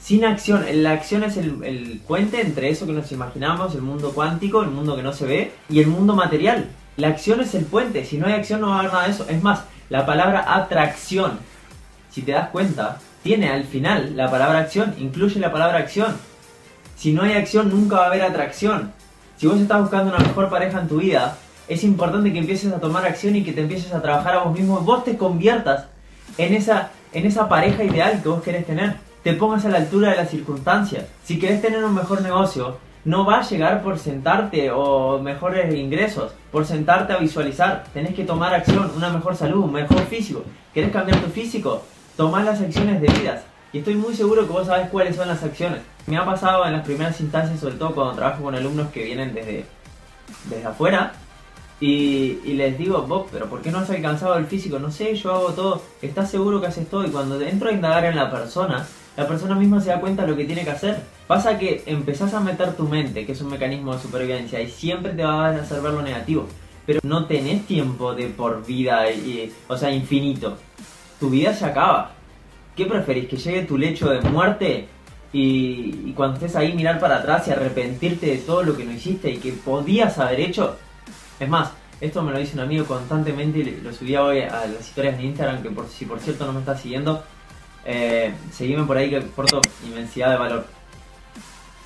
Sin 0.00 0.24
acción. 0.24 0.64
La 0.82 0.90
acción 0.90 1.22
es 1.22 1.36
el, 1.36 1.62
el 1.62 2.00
puente 2.06 2.40
entre 2.40 2.70
eso 2.70 2.86
que 2.86 2.92
nos 2.92 3.12
imaginamos, 3.12 3.74
el 3.76 3.82
mundo 3.82 4.12
cuántico, 4.12 4.62
el 4.62 4.70
mundo 4.70 4.96
que 4.96 5.02
no 5.02 5.12
se 5.12 5.26
ve, 5.26 5.52
y 5.68 5.78
el 5.78 5.86
mundo 5.86 6.16
material. 6.16 6.66
La 6.96 7.08
acción 7.08 7.40
es 7.40 7.54
el 7.54 7.66
puente. 7.66 8.04
Si 8.04 8.18
no 8.18 8.26
hay 8.26 8.32
acción 8.32 8.60
no 8.60 8.70
va 8.70 8.76
a 8.76 8.78
haber 8.80 8.92
nada 8.92 9.04
de 9.04 9.12
eso. 9.12 9.26
Es 9.28 9.42
más, 9.42 9.62
la 9.90 10.04
palabra 10.04 10.56
atracción 10.56 11.38
si 12.16 12.22
te 12.22 12.32
das 12.32 12.48
cuenta, 12.48 12.96
tiene 13.22 13.50
al 13.50 13.64
final 13.64 14.16
la 14.16 14.30
palabra 14.30 14.60
acción, 14.60 14.94
incluye 14.98 15.38
la 15.38 15.52
palabra 15.52 15.80
acción. 15.80 16.16
Si 16.96 17.12
no 17.12 17.20
hay 17.20 17.34
acción, 17.34 17.68
nunca 17.68 17.96
va 17.96 18.04
a 18.04 18.06
haber 18.06 18.22
atracción. 18.22 18.90
Si 19.36 19.46
vos 19.46 19.60
estás 19.60 19.82
buscando 19.82 20.14
una 20.14 20.26
mejor 20.26 20.48
pareja 20.48 20.80
en 20.80 20.88
tu 20.88 20.96
vida, 20.96 21.36
es 21.68 21.84
importante 21.84 22.32
que 22.32 22.38
empieces 22.38 22.72
a 22.72 22.80
tomar 22.80 23.04
acción 23.04 23.36
y 23.36 23.44
que 23.44 23.52
te 23.52 23.60
empieces 23.60 23.92
a 23.92 24.00
trabajar 24.00 24.34
a 24.34 24.44
vos 24.44 24.58
mismo, 24.58 24.80
vos 24.80 25.04
te 25.04 25.18
conviertas 25.18 25.88
en 26.38 26.54
esa, 26.54 26.88
en 27.12 27.26
esa 27.26 27.50
pareja 27.50 27.84
ideal 27.84 28.22
que 28.22 28.30
vos 28.30 28.42
querés 28.42 28.64
tener. 28.64 28.94
Te 29.22 29.34
pongas 29.34 29.66
a 29.66 29.68
la 29.68 29.76
altura 29.76 30.12
de 30.12 30.16
las 30.16 30.30
circunstancias. 30.30 31.04
Si 31.22 31.38
querés 31.38 31.60
tener 31.60 31.84
un 31.84 31.92
mejor 31.92 32.22
negocio, 32.22 32.78
no 33.04 33.26
va 33.26 33.40
a 33.40 33.46
llegar 33.46 33.82
por 33.82 33.98
sentarte 33.98 34.70
o 34.70 35.18
mejores 35.18 35.74
ingresos, 35.74 36.32
por 36.50 36.64
sentarte 36.64 37.12
a 37.12 37.18
visualizar. 37.18 37.84
Tenés 37.92 38.14
que 38.14 38.24
tomar 38.24 38.54
acción, 38.54 38.90
una 38.96 39.10
mejor 39.10 39.36
salud, 39.36 39.64
un 39.64 39.72
mejor 39.74 40.00
físico. 40.06 40.44
¿Querés 40.72 40.90
cambiar 40.90 41.20
tu 41.20 41.28
físico? 41.28 41.82
Tomar 42.16 42.44
las 42.44 42.60
acciones 42.60 43.00
debidas. 43.00 43.42
Y 43.72 43.78
estoy 43.78 43.94
muy 43.94 44.14
seguro 44.14 44.46
que 44.46 44.52
vos 44.52 44.66
sabés 44.66 44.88
cuáles 44.88 45.16
son 45.16 45.28
las 45.28 45.42
acciones. 45.42 45.80
Me 46.06 46.16
ha 46.16 46.24
pasado 46.24 46.64
en 46.66 46.72
las 46.72 46.84
primeras 46.84 47.20
instancias, 47.20 47.60
sobre 47.60 47.74
todo 47.74 47.94
cuando 47.94 48.14
trabajo 48.14 48.42
con 48.42 48.54
alumnos 48.54 48.88
que 48.88 49.04
vienen 49.04 49.34
desde, 49.34 49.66
desde 50.48 50.66
afuera. 50.66 51.12
Y, 51.78 52.38
les 52.54 52.78
digo, 52.78 53.02
vos, 53.02 53.26
pero 53.30 53.46
¿por 53.50 53.60
qué 53.60 53.70
no 53.70 53.78
has 53.78 53.90
alcanzado 53.90 54.36
el 54.36 54.46
físico? 54.46 54.78
No 54.78 54.90
sé, 54.90 55.14
yo 55.14 55.34
hago 55.34 55.48
todo. 55.52 55.82
¿Estás 56.00 56.30
seguro 56.30 56.60
que 56.60 56.68
haces 56.68 56.88
todo? 56.88 57.04
Y 57.04 57.10
cuando 57.10 57.38
entro 57.40 57.68
a 57.68 57.72
indagar 57.72 58.06
en 58.06 58.16
la 58.16 58.30
persona, 58.30 58.86
la 59.14 59.28
persona 59.28 59.54
misma 59.54 59.80
se 59.80 59.90
da 59.90 60.00
cuenta 60.00 60.22
de 60.22 60.28
lo 60.28 60.36
que 60.36 60.44
tiene 60.44 60.64
que 60.64 60.70
hacer. 60.70 61.02
Pasa 61.26 61.58
que 61.58 61.82
empezás 61.84 62.32
a 62.32 62.40
meter 62.40 62.74
tu 62.76 62.84
mente, 62.84 63.26
que 63.26 63.32
es 63.32 63.40
un 63.42 63.50
mecanismo 63.50 63.94
de 63.94 64.00
supervivencia, 64.00 64.60
y 64.62 64.70
siempre 64.70 65.12
te 65.12 65.22
va 65.22 65.48
a 65.48 65.50
hacer 65.50 65.82
ver 65.82 65.92
lo 65.92 66.00
negativo. 66.00 66.46
Pero 66.86 67.00
no 67.02 67.26
tenés 67.26 67.66
tiempo 67.66 68.14
de 68.14 68.28
por 68.28 68.64
vida, 68.64 69.10
y, 69.10 69.52
o 69.68 69.76
sea, 69.76 69.90
infinito 69.90 70.56
tu 71.18 71.30
vida 71.30 71.54
se 71.54 71.64
acaba. 71.64 72.12
¿Qué 72.74 72.86
preferís? 72.86 73.28
¿Que 73.28 73.36
llegue 73.36 73.62
tu 73.62 73.78
lecho 73.78 74.10
de 74.10 74.20
muerte 74.20 74.88
y, 75.32 76.12
cuando 76.12 76.36
estés 76.36 76.56
ahí 76.56 76.74
mirar 76.74 76.98
para 76.98 77.16
atrás 77.16 77.48
y 77.48 77.50
arrepentirte 77.50 78.26
de 78.26 78.38
todo 78.38 78.62
lo 78.62 78.76
que 78.76 78.84
no 78.84 78.92
hiciste 78.92 79.30
y 79.30 79.38
que 79.38 79.52
podías 79.52 80.18
haber 80.18 80.40
hecho? 80.40 80.76
Es 81.40 81.48
más, 81.48 81.70
esto 82.00 82.22
me 82.22 82.32
lo 82.32 82.38
dice 82.38 82.54
un 82.54 82.60
amigo 82.60 82.84
constantemente 82.84 83.60
y 83.60 83.80
lo 83.82 83.92
subí 83.92 84.16
hoy 84.16 84.40
a 84.40 84.66
las 84.66 84.86
historias 84.86 85.16
de 85.16 85.24
Instagram, 85.24 85.62
que 85.62 85.70
por 85.70 85.88
si 85.88 86.04
por 86.04 86.20
cierto 86.20 86.46
no 86.46 86.52
me 86.52 86.60
estás 86.60 86.80
siguiendo, 86.80 87.24
eh, 87.84 88.34
seguime 88.52 88.84
por 88.84 88.96
ahí 88.96 89.08
que 89.08 89.18
aporto 89.18 89.60
inmensidad 89.86 90.30
de 90.30 90.36
valor. 90.36 90.66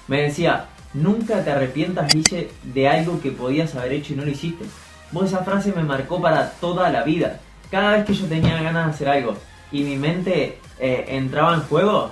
Me 0.08 0.22
decía, 0.22 0.66
nunca 0.92 1.44
te 1.44 1.52
arrepientas, 1.52 2.12
dice, 2.12 2.50
de 2.64 2.88
algo 2.88 3.20
que 3.20 3.30
podías 3.30 3.76
haber 3.76 3.92
hecho 3.92 4.12
y 4.12 4.16
no 4.16 4.24
lo 4.24 4.30
hiciste. 4.30 4.64
Vos 5.12 5.26
esa 5.26 5.44
frase 5.44 5.72
me 5.72 5.84
marcó 5.84 6.20
para 6.20 6.50
toda 6.52 6.90
la 6.90 7.04
vida 7.04 7.40
cada 7.70 7.96
vez 7.96 8.04
que 8.04 8.14
yo 8.14 8.26
tenía 8.26 8.60
ganas 8.62 8.86
de 8.86 8.92
hacer 8.92 9.08
algo 9.08 9.36
y 9.72 9.82
mi 9.82 9.96
mente 9.96 10.58
eh, 10.78 11.04
entraba 11.08 11.54
en 11.54 11.60
juego, 11.62 12.10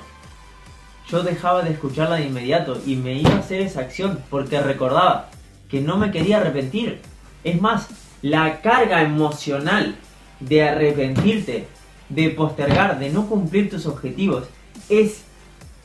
yo 1.09 1.23
dejaba 1.23 1.63
de 1.63 1.73
escucharla 1.73 2.17
de 2.17 2.27
inmediato 2.27 2.81
y 2.87 2.97
me 2.97 3.15
iba 3.15 3.31
a 3.33 3.39
hacer 3.39 3.61
esa 3.61 3.81
acción 3.81 4.23
porque 4.31 4.61
recordaba 4.61 5.31
que 5.69 5.81
no 5.81 5.97
me 5.97 6.11
quería 6.11 6.39
arrepentir. 6.39 7.01
Es 7.45 7.61
más, 7.61 7.89
la 8.23 8.61
carga 8.61 9.03
emocional 9.03 9.97
de 10.41 10.69
arrepentirte, 10.69 11.67
de 12.09 12.31
postergar, 12.31 12.99
de 12.99 13.11
no 13.11 13.27
cumplir 13.27 13.71
tus 13.71 13.87
objetivos, 13.87 14.45
es 14.89 15.23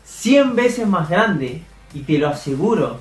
100 0.05 0.55
veces 0.55 0.87
más 0.87 1.09
grande 1.09 1.61
y 1.93 2.01
te 2.01 2.17
lo 2.17 2.27
aseguro 2.27 2.99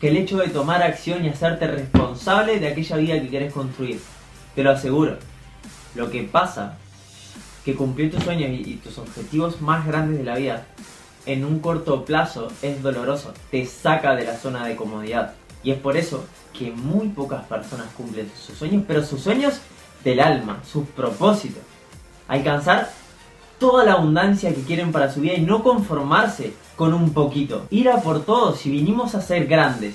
que 0.00 0.08
el 0.08 0.16
hecho 0.16 0.38
de 0.38 0.48
tomar 0.48 0.82
acción 0.82 1.24
y 1.24 1.28
hacerte 1.28 1.66
responsable 1.66 2.60
de 2.60 2.68
aquella 2.68 2.96
vida 2.96 3.20
que 3.20 3.28
quieres 3.28 3.52
construir. 3.52 4.00
Te 4.54 4.62
lo 4.62 4.70
aseguro. 4.70 5.18
Lo 5.94 6.10
que 6.10 6.22
pasa 6.22 6.78
que 7.64 7.74
cumplir 7.74 8.10
tus 8.10 8.24
sueños 8.24 8.50
y, 8.50 8.74
tus 8.76 8.98
objetivos 8.98 9.60
más 9.60 9.86
grandes 9.86 10.18
de 10.18 10.24
la 10.24 10.36
vida 10.36 10.66
en 11.26 11.44
un 11.44 11.60
corto 11.60 12.04
plazo 12.04 12.48
es 12.62 12.82
doloroso, 12.82 13.34
te 13.50 13.66
saca 13.66 14.14
de 14.14 14.24
la 14.24 14.36
zona 14.36 14.66
de 14.66 14.76
comodidad. 14.76 15.34
Y 15.62 15.72
es 15.72 15.78
por 15.78 15.96
eso 15.96 16.24
que 16.56 16.70
muy 16.70 17.08
pocas 17.08 17.44
personas 17.44 17.88
cumplen 17.96 18.30
sus 18.34 18.56
sueños, 18.56 18.84
pero 18.86 19.04
sus 19.04 19.20
sueños 19.20 19.60
del 20.02 20.20
alma, 20.20 20.62
sus 20.64 20.86
propósitos. 20.88 21.62
Alcanzar 22.28 22.90
toda 23.58 23.84
la 23.84 23.94
abundancia 23.94 24.54
que 24.54 24.62
quieren 24.62 24.92
para 24.92 25.12
su 25.12 25.20
vida 25.20 25.34
y 25.34 25.42
no 25.42 25.62
conformarse 25.62 26.54
con 26.76 26.94
un 26.94 27.12
poquito. 27.12 27.66
Ir 27.70 27.90
a 27.90 28.00
por 28.00 28.24
todo 28.24 28.54
si 28.54 28.70
vinimos 28.70 29.14
a 29.14 29.20
ser 29.20 29.46
grandes. 29.46 29.94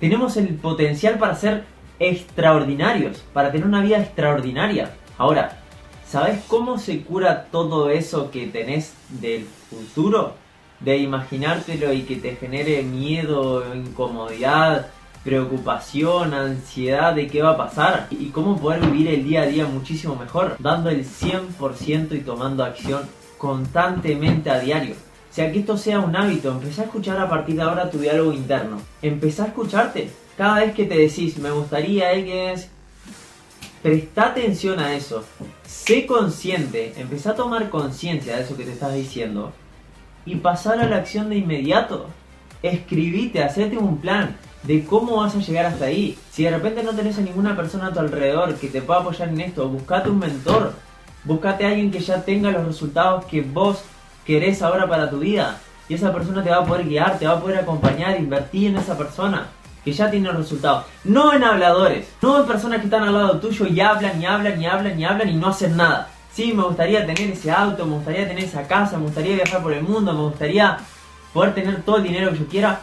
Tenemos 0.00 0.36
el 0.36 0.54
potencial 0.54 1.18
para 1.18 1.34
ser 1.34 1.64
extraordinarios, 2.00 3.22
para 3.32 3.52
tener 3.52 3.66
una 3.66 3.82
vida 3.82 3.98
extraordinaria. 3.98 4.90
Ahora, 5.18 5.58
¿sabes 6.06 6.42
cómo 6.48 6.78
se 6.78 7.02
cura 7.02 7.46
todo 7.52 7.90
eso 7.90 8.30
que 8.30 8.46
tenés 8.48 8.94
del 9.08 9.44
futuro? 9.44 10.34
De 10.80 10.96
imaginártelo 10.96 11.92
y 11.92 12.02
que 12.02 12.16
te 12.16 12.36
genere 12.36 12.82
miedo, 12.82 13.62
incomodidad, 13.74 14.88
preocupación, 15.22 16.32
ansiedad 16.32 17.14
de 17.14 17.26
qué 17.26 17.42
va 17.42 17.50
a 17.50 17.56
pasar 17.58 18.06
y 18.10 18.30
cómo 18.30 18.58
poder 18.58 18.80
vivir 18.86 19.08
el 19.08 19.24
día 19.24 19.42
a 19.42 19.46
día 19.46 19.66
muchísimo 19.66 20.16
mejor, 20.16 20.56
dando 20.58 20.88
el 20.88 21.04
100% 21.04 22.12
y 22.12 22.20
tomando 22.20 22.64
acción 22.64 23.02
constantemente 23.36 24.50
a 24.50 24.58
diario. 24.58 24.94
O 25.30 25.34
sea, 25.34 25.52
que 25.52 25.60
esto 25.60 25.76
sea 25.76 26.00
un 26.00 26.16
hábito, 26.16 26.50
empezá 26.50 26.82
a 26.82 26.84
escuchar 26.86 27.18
a 27.18 27.28
partir 27.28 27.56
de 27.56 27.62
ahora 27.62 27.90
tu 27.90 27.98
diálogo 27.98 28.32
interno. 28.32 28.80
Empezá 29.00 29.44
a 29.44 29.48
escucharte. 29.48 30.10
Cada 30.36 30.60
vez 30.60 30.74
que 30.74 30.84
te 30.84 30.96
decís, 30.96 31.38
me 31.38 31.50
gustaría 31.50 32.12
es 32.12 32.68
presta 33.82 34.26
atención 34.26 34.78
a 34.78 34.94
eso. 34.94 35.24
Sé 35.66 36.06
consciente, 36.06 36.94
empezá 36.96 37.30
a 37.30 37.36
tomar 37.36 37.70
conciencia 37.70 38.36
de 38.36 38.42
eso 38.42 38.56
que 38.56 38.64
te 38.64 38.72
estás 38.72 38.94
diciendo 38.94 39.52
y 40.24 40.36
pasar 40.36 40.80
a 40.80 40.88
la 40.88 40.96
acción 40.96 41.30
de 41.30 41.36
inmediato. 41.36 42.06
Escribite, 42.62 43.42
hacete 43.42 43.78
un 43.78 43.98
plan 43.98 44.36
de 44.62 44.84
cómo 44.84 45.16
vas 45.16 45.34
a 45.34 45.40
llegar 45.40 45.66
hasta 45.66 45.86
ahí. 45.86 46.18
Si 46.30 46.44
de 46.44 46.50
repente 46.50 46.82
no 46.82 46.92
tenés 46.92 47.18
a 47.18 47.22
ninguna 47.22 47.56
persona 47.56 47.86
a 47.86 47.92
tu 47.92 48.00
alrededor 48.00 48.54
que 48.56 48.68
te 48.68 48.82
pueda 48.82 49.00
apoyar 49.00 49.30
en 49.30 49.40
esto, 49.40 49.68
buscate 49.68 50.10
un 50.10 50.18
mentor. 50.18 50.74
Buscate 51.24 51.64
a 51.64 51.68
alguien 51.68 51.90
que 51.90 52.00
ya 52.00 52.22
tenga 52.22 52.50
los 52.50 52.66
resultados 52.66 53.24
que 53.26 53.42
vos 53.42 53.82
querés 54.26 54.62
ahora 54.62 54.88
para 54.88 55.08
tu 55.08 55.18
vida. 55.18 55.58
Y 55.88 55.94
esa 55.94 56.12
persona 56.12 56.42
te 56.42 56.50
va 56.50 56.58
a 56.58 56.66
poder 56.66 56.86
guiar, 56.86 57.18
te 57.18 57.26
va 57.26 57.32
a 57.32 57.40
poder 57.40 57.58
acompañar, 57.58 58.18
invertir 58.18 58.68
en 58.68 58.76
esa 58.76 58.96
persona 58.96 59.48
que 59.84 59.92
ya 59.92 60.10
tiene 60.10 60.28
los 60.28 60.36
resultados. 60.36 60.86
No 61.04 61.32
en 61.32 61.44
habladores, 61.44 62.08
no 62.20 62.40
en 62.40 62.46
personas 62.46 62.80
que 62.80 62.86
están 62.86 63.02
al 63.02 63.12
lado 63.14 63.40
tuyo 63.40 63.66
y 63.66 63.80
hablan 63.80 64.20
y 64.20 64.26
hablan 64.26 64.60
y 64.60 64.66
hablan 64.66 65.00
y 65.00 65.04
hablan 65.04 65.28
y 65.28 65.34
no 65.34 65.48
hacen 65.48 65.76
nada. 65.76 66.08
Sí, 66.32 66.52
me 66.52 66.62
gustaría 66.62 67.06
tener 67.06 67.30
ese 67.30 67.50
auto, 67.50 67.86
me 67.86 67.94
gustaría 67.94 68.28
tener 68.28 68.44
esa 68.44 68.66
casa, 68.66 68.96
me 68.96 69.04
gustaría 69.04 69.34
viajar 69.34 69.62
por 69.62 69.72
el 69.72 69.82
mundo, 69.82 70.12
me 70.12 70.20
gustaría 70.20 70.78
poder 71.32 71.54
tener 71.54 71.82
todo 71.82 71.96
el 71.96 72.04
dinero 72.04 72.30
que 72.30 72.38
yo 72.38 72.46
quiera, 72.46 72.80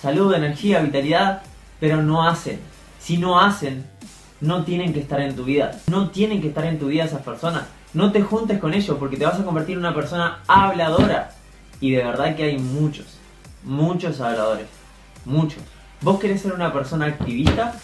salud, 0.00 0.32
energía, 0.34 0.80
vitalidad, 0.80 1.42
pero 1.80 2.02
no 2.02 2.26
hacen. 2.26 2.60
Si 2.98 3.18
no 3.18 3.40
hacen, 3.40 3.84
no 4.40 4.64
tienen 4.64 4.92
que 4.92 5.00
estar 5.00 5.20
en 5.20 5.36
tu 5.36 5.44
vida. 5.44 5.80
No 5.86 6.10
tienen 6.10 6.40
que 6.40 6.48
estar 6.48 6.64
en 6.64 6.78
tu 6.78 6.86
vida 6.86 7.04
esas 7.04 7.22
personas. 7.22 7.64
No 7.94 8.10
te 8.10 8.22
juntes 8.22 8.58
con 8.58 8.74
ellos 8.74 8.96
porque 8.98 9.16
te 9.16 9.24
vas 9.24 9.38
a 9.38 9.44
convertir 9.44 9.74
en 9.74 9.80
una 9.80 9.94
persona 9.94 10.40
habladora. 10.46 11.32
Y 11.80 11.90
de 11.92 12.04
verdad 12.04 12.34
que 12.36 12.44
hay 12.44 12.58
muchos, 12.58 13.06
muchos 13.64 14.20
habladores. 14.20 14.66
Muchos. 15.24 15.62
¿Vos 16.02 16.18
querés 16.18 16.42
ser 16.42 16.52
una 16.52 16.72
persona 16.72 17.06
activista, 17.06 17.74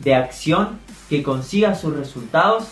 de 0.00 0.14
acción, 0.14 0.80
que 1.08 1.22
consiga 1.22 1.76
sus 1.76 1.94
resultados? 1.94 2.64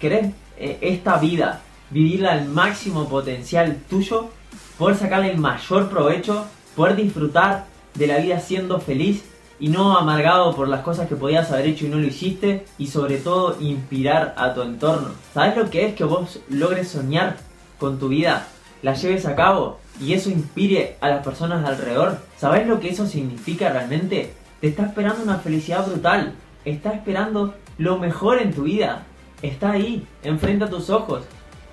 ¿Querés 0.00 0.32
eh, 0.56 0.78
esta 0.80 1.18
vida 1.18 1.60
vivirla 1.90 2.32
al 2.32 2.46
máximo 2.46 3.06
potencial 3.06 3.76
tuyo? 3.88 4.30
¿Poder 4.78 4.96
sacarle 4.96 5.30
el 5.30 5.38
mayor 5.38 5.90
provecho? 5.90 6.46
¿Poder 6.74 6.96
disfrutar 6.96 7.66
de 7.94 8.06
la 8.06 8.16
vida 8.16 8.40
siendo 8.40 8.80
feliz 8.80 9.24
y 9.60 9.68
no 9.68 9.96
amargado 9.96 10.56
por 10.56 10.68
las 10.68 10.80
cosas 10.80 11.06
que 11.06 11.16
podías 11.16 11.52
haber 11.52 11.66
hecho 11.66 11.84
y 11.84 11.88
no 11.88 11.98
lo 11.98 12.06
hiciste 12.06 12.64
y 12.78 12.86
sobre 12.86 13.18
todo 13.18 13.56
inspirar 13.60 14.34
a 14.36 14.52
tu 14.54 14.62
entorno. 14.62 15.10
¿Sabes 15.32 15.56
lo 15.56 15.70
que 15.70 15.86
es 15.86 15.94
que 15.94 16.04
vos 16.04 16.40
logres 16.48 16.88
soñar 16.88 17.36
con 17.78 17.98
tu 17.98 18.08
vida, 18.08 18.46
la 18.84 18.92
lleves 18.92 19.24
a 19.24 19.34
cabo 19.34 19.78
y 19.98 20.12
eso 20.12 20.28
inspire 20.28 20.98
a 21.00 21.08
las 21.08 21.24
personas 21.24 21.62
de 21.62 21.68
alrededor? 21.68 22.18
¿Sabes 22.36 22.66
lo 22.66 22.80
que 22.80 22.90
eso 22.90 23.06
significa 23.06 23.70
realmente? 23.70 24.34
Te 24.60 24.68
está 24.68 24.84
esperando 24.84 25.22
una 25.22 25.38
felicidad 25.38 25.86
brutal, 25.86 26.34
está 26.66 26.90
esperando 26.90 27.54
lo 27.78 27.98
mejor 27.98 28.42
en 28.42 28.52
tu 28.52 28.64
vida, 28.64 29.04
está 29.40 29.72
ahí, 29.72 30.06
enfrente 30.22 30.64
a 30.64 30.70
tus 30.70 30.90
ojos. 30.90 31.22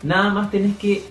Nada 0.04 0.30
más 0.30 0.52
tenés 0.52 0.78
que 0.78 1.04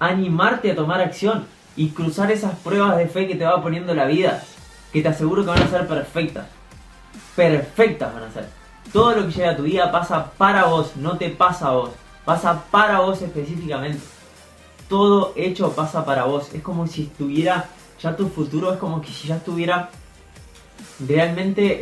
animarte 0.00 0.72
a 0.72 0.74
tomar 0.74 1.00
acción 1.00 1.46
y 1.76 1.90
cruzar 1.90 2.32
esas 2.32 2.56
pruebas 2.56 2.96
de 2.96 3.06
fe 3.06 3.28
que 3.28 3.36
te 3.36 3.44
va 3.44 3.62
poniendo 3.62 3.94
la 3.94 4.06
vida, 4.06 4.42
que 4.92 5.00
te 5.00 5.08
aseguro 5.08 5.42
que 5.42 5.50
van 5.50 5.62
a 5.62 5.68
ser 5.68 5.86
perfectas. 5.86 6.48
Perfectas 7.36 8.12
van 8.12 8.24
a 8.24 8.32
ser. 8.32 8.48
Todo 8.92 9.14
lo 9.14 9.26
que 9.26 9.32
llega 9.32 9.52
a 9.52 9.56
tu 9.56 9.62
vida 9.62 9.92
pasa 9.92 10.32
para 10.32 10.64
vos, 10.64 10.96
no 10.96 11.16
te 11.16 11.30
pasa 11.30 11.68
a 11.68 11.72
vos. 11.72 11.90
Pasa 12.24 12.64
para 12.72 12.98
vos 12.98 13.22
específicamente. 13.22 14.15
Todo 14.88 15.32
hecho 15.36 15.72
pasa 15.72 16.04
para 16.04 16.24
vos. 16.24 16.52
Es 16.54 16.62
como 16.62 16.86
si 16.86 17.02
estuviera, 17.04 17.66
ya 18.00 18.16
tu 18.16 18.28
futuro 18.28 18.72
es 18.72 18.78
como 18.78 19.00
que 19.00 19.08
si 19.08 19.28
ya 19.28 19.36
estuviera 19.36 19.90
realmente 21.06 21.78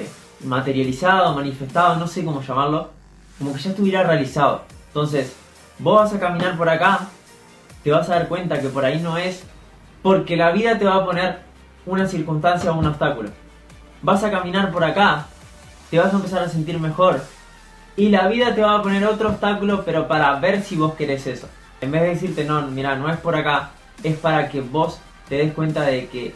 eh, 0.00 0.08
materializado, 0.44 1.34
manifestado, 1.34 1.96
no 1.96 2.06
sé 2.06 2.24
cómo 2.24 2.42
llamarlo. 2.42 2.90
Como 3.38 3.52
que 3.52 3.60
ya 3.60 3.70
estuviera 3.70 4.02
realizado. 4.02 4.62
Entonces, 4.88 5.32
vos 5.78 6.02
vas 6.02 6.12
a 6.12 6.20
caminar 6.20 6.56
por 6.56 6.68
acá 6.68 7.08
te 7.84 7.92
vas 7.92 8.08
a 8.08 8.14
dar 8.14 8.28
cuenta 8.28 8.60
que 8.60 8.68
por 8.68 8.84
ahí 8.84 8.98
no 8.98 9.18
es 9.18 9.44
porque 10.02 10.36
la 10.36 10.50
vida 10.50 10.78
te 10.78 10.86
va 10.86 10.96
a 10.96 11.04
poner 11.04 11.40
una 11.86 12.08
circunstancia 12.08 12.72
o 12.72 12.78
un 12.78 12.86
obstáculo. 12.86 13.28
Vas 14.00 14.24
a 14.24 14.30
caminar 14.30 14.72
por 14.72 14.82
acá, 14.82 15.26
te 15.90 15.98
vas 15.98 16.12
a 16.12 16.16
empezar 16.16 16.42
a 16.42 16.48
sentir 16.48 16.80
mejor 16.80 17.22
y 17.94 18.08
la 18.08 18.26
vida 18.26 18.54
te 18.54 18.62
va 18.62 18.76
a 18.76 18.82
poner 18.82 19.04
otro 19.06 19.28
obstáculo 19.28 19.84
pero 19.84 20.08
para 20.08 20.34
ver 20.40 20.62
si 20.62 20.76
vos 20.76 20.94
querés 20.94 21.26
eso. 21.26 21.46
En 21.84 21.90
vez 21.90 22.00
de 22.00 22.08
decirte 22.08 22.44
no, 22.44 22.62
mira, 22.68 22.96
no 22.96 23.10
es 23.10 23.18
por 23.18 23.36
acá, 23.36 23.72
es 24.02 24.16
para 24.16 24.48
que 24.48 24.62
vos 24.62 25.00
te 25.28 25.34
des 25.34 25.52
cuenta 25.52 25.82
de 25.82 26.08
que 26.08 26.34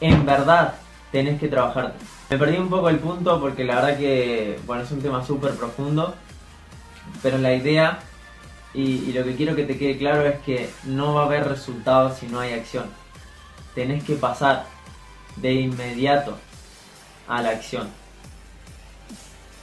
en 0.00 0.24
verdad 0.24 0.76
tenés 1.10 1.38
que 1.38 1.48
trabajar. 1.48 1.92
Me 2.30 2.38
perdí 2.38 2.56
un 2.56 2.70
poco 2.70 2.88
el 2.88 2.98
punto 2.98 3.38
porque 3.38 3.64
la 3.64 3.74
verdad 3.74 3.98
que, 3.98 4.58
bueno, 4.64 4.82
es 4.82 4.90
un 4.90 5.02
tema 5.02 5.22
súper 5.26 5.52
profundo, 5.56 6.14
pero 7.22 7.36
la 7.36 7.52
idea 7.52 7.98
y, 8.72 9.12
lo 9.12 9.24
que 9.24 9.36
quiero 9.36 9.54
que 9.54 9.64
te 9.64 9.76
quede 9.76 9.98
claro 9.98 10.24
es 10.26 10.40
que 10.40 10.70
no 10.84 11.12
va 11.12 11.24
a 11.24 11.26
haber 11.26 11.46
resultados 11.46 12.16
si 12.16 12.26
no 12.28 12.40
hay 12.40 12.54
acción. 12.54 12.86
Tenés 13.74 14.02
que 14.04 14.14
pasar 14.14 14.64
de 15.36 15.52
inmediato 15.52 16.38
a 17.28 17.42
la 17.42 17.50
acción. 17.50 17.90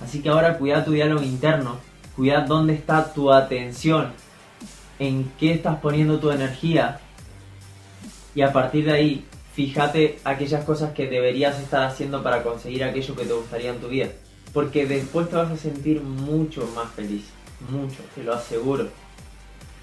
Así 0.04 0.22
que 0.22 0.30
ahora 0.30 0.60
cuida 0.60 0.86
tu 0.86 0.92
diálogo 0.92 1.24
interno, 1.24 1.78
cuida 2.16 2.42
dónde 2.42 2.75
está 2.75 3.12
tu 3.12 3.34
atención, 3.34 4.13
en 5.00 5.32
qué 5.39 5.53
estás 5.53 5.79
poniendo 5.79 6.20
tu 6.20 6.29
energía 6.29 7.00
y 8.36 8.41
a 8.41 8.53
partir 8.53 8.86
de 8.86 8.91
ahí 8.91 9.25
fíjate 9.53 10.20
aquellas 10.24 10.63
cosas 10.63 10.94
que 10.94 11.08
deberías 11.08 11.60
estar 11.60 11.84
haciendo 11.84 12.22
para 12.22 12.44
conseguir 12.44 12.84
aquello 12.84 13.15
que 13.15 13.25
te 13.25 13.34
gustaría 13.34 13.72
en 13.72 13.79
tu 13.79 13.88
vida. 13.88 14.10
Porque 14.53 14.86
después 14.86 15.29
te 15.29 15.36
vas 15.36 15.51
a 15.51 15.58
sentir 15.58 16.01
mucho 16.01 16.68
más 16.75 16.91
feliz 16.91 17.24
mucho, 17.68 17.98
te 18.15 18.24
lo 18.24 18.34
aseguro. 18.34 18.88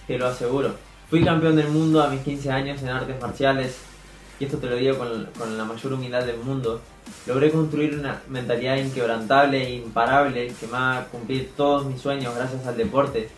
Te 0.06 0.18
lo 0.18 0.26
aseguro. 0.26 0.74
Fui 1.10 1.24
campeón 1.24 1.56
del 1.56 1.68
mundo 1.68 2.02
a 2.02 2.08
mis 2.08 2.20
15 2.22 2.50
años 2.50 2.82
en 2.82 2.88
artes 2.88 3.20
marciales 3.20 3.78
y 4.38 4.44
esto 4.44 4.58
te 4.58 4.66
lo 4.66 4.76
digo 4.76 4.98
con, 4.98 5.56
la 5.56 5.64
mayor 5.64 5.92
humildad 5.92 6.24
del 6.24 6.38
mundo. 6.38 6.80
Logré 7.26 7.50
construir 7.50 7.98
una 7.98 8.22
mentalidad 8.28 8.76
inquebrantable 8.76 9.64
e 9.64 9.74
imparable 9.76 10.48
que 10.58 10.66
me 10.66 10.72
va 10.72 10.98
a 10.98 11.04
cumplir 11.04 11.52
todos 11.56 11.86
mis 11.86 12.00
sueños 12.00 12.34
gracias 12.34 12.66
al 12.66 12.76
deporte. 12.76 13.28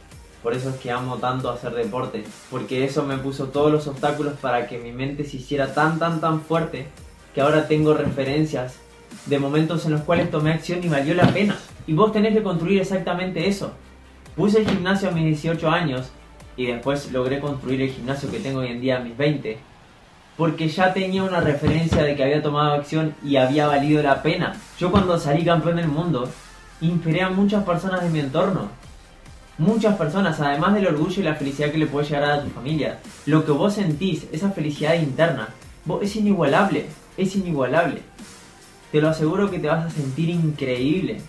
Por 0.42 0.54
eso 0.54 0.70
es 0.70 0.76
que 0.76 0.90
amo 0.90 1.16
tanto 1.16 1.50
hacer 1.50 1.72
deporte, 1.74 2.24
porque 2.50 2.84
eso 2.84 3.02
me 3.02 3.18
puso 3.18 3.46
todos 3.46 3.72
los 3.72 3.86
obstáculos 3.88 4.34
para 4.40 4.66
que 4.68 4.78
mi 4.78 4.92
mente 4.92 5.24
se 5.24 5.38
hiciera 5.38 5.74
tan 5.74 5.98
tan 5.98 6.20
tan 6.20 6.40
fuerte 6.42 6.86
que 7.34 7.40
ahora 7.40 7.66
tengo 7.66 7.94
referencias 7.94 8.76
de 9.26 9.38
momentos 9.38 9.84
en 9.86 9.92
los 9.92 10.02
cuales 10.02 10.30
tomé 10.30 10.52
acción 10.52 10.82
y 10.82 10.88
valió 10.88 11.14
la 11.14 11.26
pena. 11.28 11.56
Y 11.86 11.92
vos 11.92 12.12
tenés 12.12 12.34
que 12.34 12.42
construir 12.42 12.80
exactamente 12.80 13.48
eso. 13.48 13.72
Puse 14.36 14.60
el 14.60 14.68
gimnasio 14.68 15.08
a 15.08 15.12
mis 15.12 15.24
18 15.24 15.70
años 15.70 16.10
y 16.56 16.66
después 16.66 17.10
logré 17.12 17.40
construir 17.40 17.82
el 17.82 17.90
gimnasio 17.90 18.30
que 18.30 18.40
tengo 18.40 18.60
hoy 18.60 18.68
en 18.68 18.80
día 18.80 18.98
a 18.98 19.00
mis 19.00 19.16
20. 19.16 19.58
Porque 20.36 20.68
ya 20.68 20.92
tenía 20.92 21.24
una 21.24 21.40
referencia 21.40 22.02
de 22.02 22.14
que 22.14 22.22
había 22.22 22.42
tomado 22.42 22.74
acción 22.74 23.14
y 23.24 23.36
había 23.36 23.66
valido 23.66 24.02
la 24.02 24.22
pena. 24.22 24.54
Yo 24.78 24.90
cuando 24.90 25.18
salí 25.18 25.44
campeón 25.44 25.76
del 25.76 25.88
mundo, 25.88 26.28
inspiré 26.80 27.22
a 27.22 27.30
muchas 27.30 27.64
personas 27.64 28.02
de 28.02 28.10
mi 28.10 28.20
entorno. 28.20 28.70
Muchas 29.58 29.96
personas, 29.96 30.40
además 30.40 30.74
del 30.74 30.86
orgullo 30.86 31.20
y 31.20 31.24
la 31.24 31.34
felicidad 31.34 31.70
que 31.70 31.78
le 31.78 31.86
puede 31.86 32.06
llegar 32.06 32.30
a 32.30 32.42
tu 32.42 32.50
familia, 32.50 33.00
lo 33.26 33.44
que 33.44 33.52
vos 33.52 33.74
sentís, 33.74 34.26
esa 34.32 34.50
felicidad 34.50 34.94
interna, 34.94 35.48
vos, 35.84 36.02
es 36.02 36.16
inigualable, 36.16 36.86
es 37.16 37.36
inigualable. 37.36 38.02
Te 38.92 39.00
lo 39.00 39.10
aseguro 39.10 39.50
que 39.50 39.58
te 39.58 39.66
vas 39.66 39.86
a 39.86 39.90
sentir 39.90 40.30
increíble. 40.30 41.20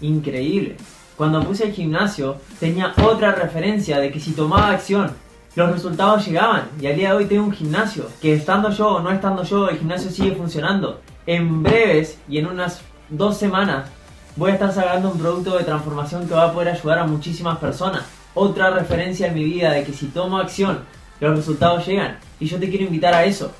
Increíble. 0.00 0.76
Cuando 1.16 1.44
puse 1.44 1.66
el 1.66 1.72
gimnasio 1.72 2.38
tenía 2.58 2.92
otra 3.04 3.32
referencia 3.32 4.00
de 4.00 4.10
que 4.10 4.18
si 4.18 4.32
tomaba 4.32 4.70
acción 4.70 5.12
los 5.54 5.70
resultados 5.70 6.26
llegaban 6.26 6.64
y 6.80 6.86
al 6.88 6.96
día 6.96 7.10
de 7.10 7.14
hoy 7.14 7.26
tengo 7.26 7.44
un 7.44 7.52
gimnasio 7.52 8.08
que 8.20 8.34
estando 8.34 8.70
yo 8.70 8.96
o 8.96 9.00
no 9.00 9.12
estando 9.12 9.44
yo 9.44 9.68
el 9.68 9.78
gimnasio 9.78 10.10
sigue 10.10 10.34
funcionando. 10.34 11.00
En 11.26 11.62
breves 11.62 12.18
y 12.28 12.38
en 12.38 12.46
unas 12.46 12.80
dos 13.08 13.36
semanas 13.36 13.88
voy 14.36 14.50
a 14.50 14.54
estar 14.54 14.72
sacando 14.72 15.10
un 15.10 15.18
producto 15.18 15.56
de 15.56 15.64
transformación 15.64 16.26
que 16.26 16.34
va 16.34 16.44
a 16.44 16.52
poder 16.52 16.68
ayudar 16.68 16.98
a 16.98 17.06
muchísimas 17.06 17.58
personas. 17.58 18.02
Otra 18.34 18.70
referencia 18.70 19.28
en 19.28 19.34
mi 19.34 19.44
vida 19.44 19.70
de 19.70 19.84
que 19.84 19.92
si 19.92 20.06
tomo 20.06 20.38
acción 20.38 20.80
los 21.20 21.36
resultados 21.36 21.86
llegan 21.86 22.18
y 22.40 22.46
yo 22.46 22.58
te 22.58 22.68
quiero 22.68 22.84
invitar 22.84 23.14
a 23.14 23.24
eso. 23.24 23.52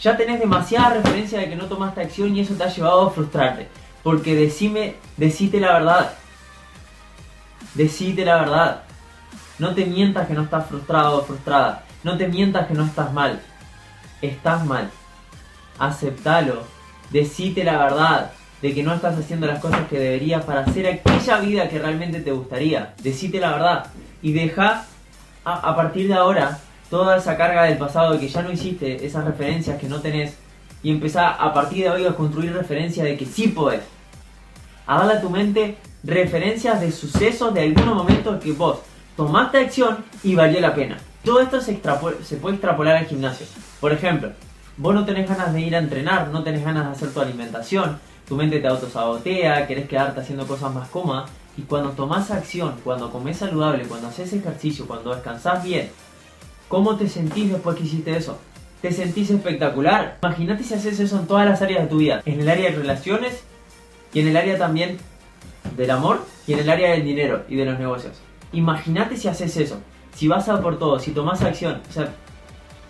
Ya 0.00 0.16
tenés 0.16 0.40
demasiada 0.40 0.94
referencia 0.94 1.40
de 1.40 1.48
que 1.48 1.56
no 1.56 1.66
tomaste 1.66 2.00
acción 2.00 2.34
y 2.34 2.40
eso 2.40 2.54
te 2.54 2.64
ha 2.64 2.68
llevado 2.68 3.08
a 3.08 3.10
frustrarte. 3.10 3.68
Porque 4.02 4.34
decime, 4.34 4.96
decite 5.16 5.60
la 5.60 5.72
verdad. 5.74 6.12
Decite 7.74 8.24
la 8.24 8.36
verdad. 8.36 8.82
No 9.58 9.74
te 9.74 9.84
mientas 9.84 10.26
que 10.26 10.32
no 10.32 10.44
estás 10.44 10.66
frustrado 10.66 11.18
o 11.18 11.22
frustrada. 11.22 11.84
No 12.02 12.16
te 12.16 12.28
mientas 12.28 12.66
que 12.66 12.72
no 12.72 12.84
estás 12.84 13.12
mal. 13.12 13.42
Estás 14.22 14.64
mal. 14.64 14.90
Aceptalo. 15.78 16.62
Decite 17.10 17.62
la 17.62 17.76
verdad 17.76 18.32
de 18.62 18.74
que 18.74 18.82
no 18.82 18.94
estás 18.94 19.18
haciendo 19.18 19.46
las 19.46 19.58
cosas 19.58 19.88
que 19.88 19.98
deberías 19.98 20.44
para 20.44 20.60
hacer 20.60 20.86
aquella 20.86 21.38
vida 21.40 21.68
que 21.68 21.78
realmente 21.78 22.20
te 22.20 22.32
gustaría. 22.32 22.94
Decite 23.02 23.40
la 23.40 23.52
verdad. 23.52 23.86
Y 24.22 24.32
deja 24.32 24.84
a, 25.44 25.74
partir 25.74 26.08
de 26.08 26.14
ahora 26.14 26.58
toda 26.90 27.16
esa 27.16 27.36
carga 27.36 27.64
del 27.64 27.78
pasado 27.78 28.12
de 28.12 28.20
que 28.20 28.28
ya 28.28 28.42
no 28.42 28.52
hiciste, 28.52 29.04
esas 29.04 29.24
referencias 29.24 29.78
que 29.78 29.88
no 29.88 30.00
tenés, 30.00 30.34
y 30.82 30.90
empezá 30.90 31.30
a 31.30 31.52
partir 31.54 31.84
de 31.84 31.90
hoy 31.90 32.06
a 32.06 32.14
construir 32.14 32.52
referencias 32.52 33.06
de 33.06 33.16
que 33.16 33.26
sí 33.26 33.48
podés. 33.48 33.82
A 34.86 34.98
darle 34.98 35.14
a 35.14 35.20
tu 35.20 35.30
mente 35.30 35.76
referencias 36.02 36.80
de 36.80 36.90
sucesos 36.90 37.54
de 37.54 37.62
algunos 37.62 37.94
momentos 37.94 38.42
que 38.42 38.52
vos 38.52 38.80
tomaste 39.16 39.58
acción 39.58 40.04
y 40.22 40.34
valió 40.34 40.60
la 40.60 40.74
pena. 40.74 40.98
Todo 41.24 41.40
esto 41.40 41.60
se, 41.60 41.80
se 42.24 42.36
puede 42.36 42.54
extrapolar 42.54 42.96
al 42.96 43.06
gimnasio. 43.06 43.46
Por 43.80 43.92
ejemplo, 43.92 44.32
vos 44.76 44.94
no 44.94 45.04
tenés 45.04 45.28
ganas 45.28 45.52
de 45.52 45.60
ir 45.60 45.76
a 45.76 45.78
entrenar, 45.78 46.28
no 46.28 46.42
tenés 46.42 46.64
ganas 46.64 46.86
de 46.86 46.92
hacer 46.92 47.12
tu 47.12 47.20
alimentación, 47.20 47.98
tu 48.30 48.36
mente 48.36 48.60
te 48.60 48.68
autosabotea, 48.68 49.66
querés 49.66 49.88
quedarte 49.88 50.20
haciendo 50.20 50.46
cosas 50.46 50.72
más 50.72 50.88
cómodas. 50.88 51.28
Y 51.56 51.62
cuando 51.62 51.90
tomás 51.90 52.30
acción, 52.30 52.76
cuando 52.84 53.10
comes 53.10 53.38
saludable, 53.38 53.82
cuando 53.86 54.06
haces 54.06 54.32
ejercicio, 54.32 54.86
cuando 54.86 55.12
descansás 55.12 55.64
bien, 55.64 55.90
¿cómo 56.68 56.94
te 56.94 57.08
sentís 57.08 57.50
después 57.50 57.76
que 57.76 57.82
hiciste 57.82 58.16
eso? 58.16 58.38
¿Te 58.80 58.92
sentís 58.92 59.30
espectacular? 59.30 60.18
Imagínate 60.22 60.62
si 60.62 60.74
haces 60.74 61.00
eso 61.00 61.18
en 61.18 61.26
todas 61.26 61.44
las 61.44 61.60
áreas 61.60 61.82
de 61.82 61.88
tu 61.88 61.98
vida. 61.98 62.22
En 62.24 62.40
el 62.40 62.48
área 62.48 62.70
de 62.70 62.76
relaciones 62.76 63.42
y 64.14 64.20
en 64.20 64.28
el 64.28 64.36
área 64.36 64.56
también 64.56 64.98
del 65.76 65.90
amor 65.90 66.24
y 66.46 66.52
en 66.52 66.60
el 66.60 66.70
área 66.70 66.92
del 66.92 67.04
dinero 67.04 67.42
y 67.48 67.56
de 67.56 67.64
los 67.64 67.80
negocios. 67.80 68.20
Imagínate 68.52 69.16
si 69.16 69.26
haces 69.26 69.56
eso, 69.56 69.80
si 70.14 70.28
vas 70.28 70.48
a 70.48 70.62
por 70.62 70.78
todo, 70.78 71.00
si 71.00 71.10
tomas 71.10 71.42
acción, 71.42 71.80
o 71.90 71.92
sea, 71.92 72.14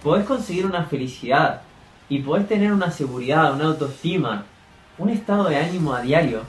podés 0.03 0.27
conseguir 0.27 0.67
una 0.67 0.85
felicidad 0.85 1.63
y 2.11 2.19
podés 2.19 2.47
tener 2.47 2.75
una 2.75 2.91
seguridad, 2.91 3.55
una 3.55 3.69
autoestima, 3.69 4.45
un 5.01 5.11
estado 5.11 5.49
de 5.49 5.57
ánimo 5.57 5.95
a 5.95 6.03
diario 6.03 6.43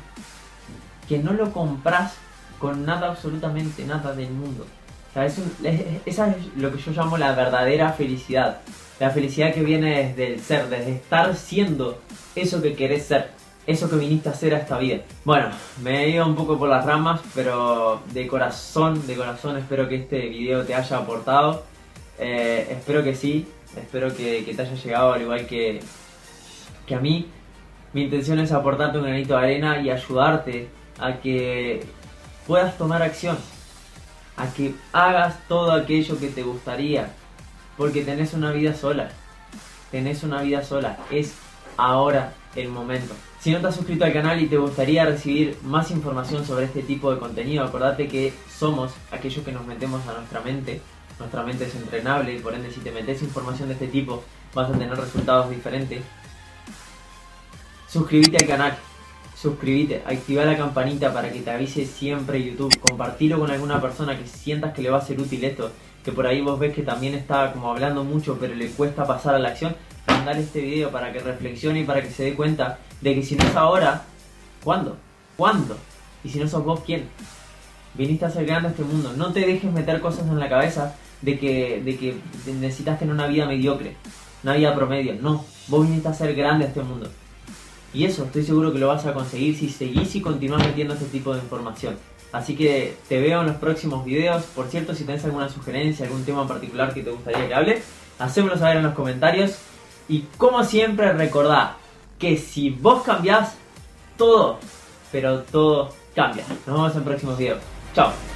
que 1.08 1.18
no 1.18 1.34
lo 1.34 1.52
compras 1.52 2.14
con 2.60 2.86
nada, 2.86 3.10
absolutamente 3.10 3.84
nada 3.86 4.14
del 4.14 4.30
mundo. 4.30 4.66
O 5.10 5.14
sea, 5.14 5.26
esa 5.26 6.30
es 6.30 6.56
lo 6.56 6.72
que 6.72 6.78
yo 6.78 6.92
llamo 6.92 7.18
la 7.18 7.34
verdadera 7.34 7.92
felicidad. 7.92 8.60
La 9.00 9.10
felicidad 9.10 9.54
que 9.54 9.64
viene 9.64 10.04
desde 10.04 10.34
el 10.34 10.40
ser, 10.40 10.70
desde 10.70 10.92
estar 10.92 11.36
siendo 11.36 12.00
eso 12.36 12.62
que 12.62 12.76
querés 12.76 13.06
ser 13.08 13.32
eso 13.68 13.90
que 13.90 13.96
viniste 13.96 14.30
a 14.30 14.32
hacer 14.32 14.56
a 14.56 14.60
esta 14.60 14.78
vida. 14.78 15.02
Bueno, 15.24 15.50
me 15.82 16.04
he 16.04 16.10
ido 16.10 16.26
un 16.26 16.36
poco 16.36 16.58
por 16.58 16.70
las 16.70 16.86
ramas, 16.86 17.22
pero 17.36 18.02
de 18.12 18.28
corazón, 18.28 19.06
de 19.06 19.16
corazón 19.16 19.58
espero 19.58 19.88
que 19.88 19.96
este 19.96 20.30
video 20.30 20.64
te 20.66 20.74
haya 20.74 20.98
aportado. 20.98 21.64
Eh, 22.18 22.68
espero 22.72 23.04
que 23.04 23.16
sí, 23.16 23.48
espero 23.76 24.16
que, 24.16 24.44
te 24.44 24.62
haya 24.62 24.74
llegado 24.74 25.14
al 25.14 25.22
igual 25.22 25.46
que, 25.46 25.80
que 26.86 26.96
a 26.96 27.00
mí. 27.00 27.28
Mi 27.94 28.04
intención 28.04 28.40
es 28.40 28.52
aportarte 28.52 28.98
un 28.98 29.04
granito 29.04 29.34
de 29.34 29.40
arena 29.40 29.82
y 29.82 29.90
ayudarte 29.90 30.70
a 30.98 31.18
que 31.18 31.84
puedas 32.48 32.78
tomar 32.78 33.02
acción, 33.02 33.38
a 34.38 34.48
que 34.54 34.74
hagas 34.94 35.36
todo 35.48 35.74
aquello 35.74 36.18
que 36.18 36.30
te 36.30 36.44
gustaría, 36.44 37.12
porque 37.78 38.04
tenés 38.04 38.34
una 38.34 38.52
vida 38.52 38.74
sola, 38.74 39.10
tenés 39.92 40.24
una 40.24 40.42
vida 40.42 40.64
sola, 40.64 40.98
es 41.12 41.34
ahora 41.76 42.34
el 42.56 42.70
momento. 42.70 43.14
Si 43.42 43.52
no 43.52 43.60
te 43.60 43.68
has 43.68 43.76
suscrito 43.76 44.06
al 44.06 44.14
canal 44.14 44.42
y 44.42 44.48
te 44.48 44.58
gustaría 44.58 45.04
recibir 45.04 45.58
más 45.64 45.92
información 45.92 46.46
sobre 46.46 46.66
este 46.66 46.84
tipo 46.84 47.12
de 47.12 47.20
contenido, 47.20 47.66
acordate 47.66 48.08
que 48.08 48.34
somos 48.58 48.94
aquellos 49.12 49.44
que 49.44 49.52
nos 49.52 49.66
metemos 49.66 50.08
a 50.08 50.14
nuestra 50.14 50.42
mente. 50.42 50.82
Nuestra 51.20 51.44
mente 51.44 51.66
es 51.66 51.76
entrenable 51.76 52.36
y 52.36 52.40
por 52.40 52.54
ende 52.54 52.72
si 52.72 52.80
te 52.80 52.92
metes 52.92 53.22
información 53.22 53.68
de 53.68 53.74
este 53.74 53.88
tipo 53.88 54.24
vas 54.54 54.70
a 54.70 54.74
tener 54.74 54.96
resultados 54.96 55.50
diferentes. 55.50 56.04
Suscríbete 57.92 58.38
al 58.38 58.48
canal, 58.48 58.78
suscríbete, 59.36 60.02
activa 60.06 60.46
la 60.46 60.56
campanita 60.56 61.14
para 61.14 61.30
que 61.30 61.42
te 61.42 61.52
avise 61.52 61.86
siempre 61.86 62.42
YouTube, 62.42 62.80
compartilo 62.80 63.38
con 63.38 63.52
alguna 63.52 63.82
persona 63.82 64.18
que 64.18 64.26
sientas 64.26 64.74
que 64.74 64.82
le 64.82 64.90
va 64.90 65.00
a 65.00 65.06
ser 65.06 65.20
útil 65.20 65.44
esto, 65.44 65.70
que 66.02 66.14
por 66.14 66.26
ahí 66.26 66.40
vos 66.40 66.58
ves 66.58 66.74
que 66.74 66.84
también 66.84 67.16
está 67.16 67.52
como 67.52 67.70
hablando 67.70 68.06
mucho 68.06 68.38
pero 68.40 68.56
le 68.56 68.70
cuesta 68.70 69.06
pasar 69.06 69.36
a 69.36 69.40
la 69.40 69.50
acción, 69.50 69.76
mandar 70.08 70.38
este 70.38 70.62
video 70.62 70.90
para 70.90 71.12
que 71.12 71.20
reflexione 71.20 71.82
y 71.82 71.84
para 71.84 72.02
que 72.02 72.10
se 72.10 72.24
dé 72.24 72.34
cuenta 72.34 72.80
de 73.02 73.14
que 73.14 73.24
si 73.24 73.36
no 73.36 73.44
es 73.44 73.58
ahora, 73.58 74.04
¿cuándo? 74.64 74.96
¿Cuándo? 75.36 75.76
Y 76.24 76.30
si 76.30 76.40
no 76.40 76.48
sos 76.48 76.64
vos, 76.64 76.80
¿quién? 76.86 77.10
Viniste 77.96 78.24
a 78.24 78.30
ser 78.30 78.46
grande 78.46 78.70
a 78.70 78.72
este 78.72 78.84
mundo. 78.84 79.12
No 79.18 79.34
te 79.34 79.42
dejes 79.42 79.70
meter 79.70 80.00
cosas 80.00 80.30
en 80.30 80.40
la 80.40 80.48
cabeza 80.48 80.96
de 81.22 81.38
que, 81.38 81.82
de 81.84 81.98
que 81.98 82.16
necesitas 82.46 83.00
tener 83.00 83.14
una 83.14 83.28
vida 83.28 83.46
mediocre, 83.48 83.98
una 84.44 84.54
vida 84.54 84.74
promedio. 84.74 85.16
No, 85.22 85.44
vos 85.68 85.86
viniste 85.86 86.08
a 86.08 86.14
ser 86.14 86.34
grande 86.36 86.64
a 86.64 86.68
este 86.70 86.84
mundo. 86.84 87.10
Y 87.94 88.06
eso 88.06 88.24
estoy 88.24 88.44
seguro 88.44 88.72
que 88.72 88.80
lo 88.80 88.88
vas 88.88 89.06
a 89.06 89.14
conseguir 89.14 89.58
si 89.58 89.70
seguís 89.70 90.16
y 90.16 90.22
continúas 90.22 90.66
metiendo 90.66 90.94
este 90.94 91.08
tipo 91.08 91.34
de 91.34 91.42
información. 91.42 91.96
Así 92.32 92.56
que 92.56 92.96
te 93.10 93.20
veo 93.20 93.42
en 93.42 93.48
los 93.48 93.58
próximos 93.58 94.06
videos. 94.06 94.44
Por 94.56 94.68
cierto, 94.68 94.96
si 94.96 95.04
tenés 95.04 95.26
alguna 95.26 95.50
sugerencia, 95.50 96.06
algún 96.06 96.24
tema 96.24 96.44
en 96.44 96.48
particular 96.48 96.94
que 96.94 97.04
te 97.04 97.12
gustaría 97.12 97.48
que 97.48 97.54
hable, 97.54 97.82
hacémoslo 98.20 98.58
saber 98.58 98.78
en 98.78 98.84
los 98.84 98.94
comentarios. 98.94 99.58
Y 100.08 100.22
como 100.38 100.64
siempre, 100.64 101.12
recordá, 101.14 101.78
que 102.18 102.38
si 102.38 102.70
vos 102.70 103.04
cambiás, 103.04 103.56
todo, 104.18 104.60
pero 105.12 105.42
todo 105.42 105.94
cambia. 106.16 106.46
Nos 106.66 106.76
vemos 106.76 106.96
en 106.96 107.04
próximos 107.04 107.38
videos. 107.38 107.60
Chao. 107.94 108.31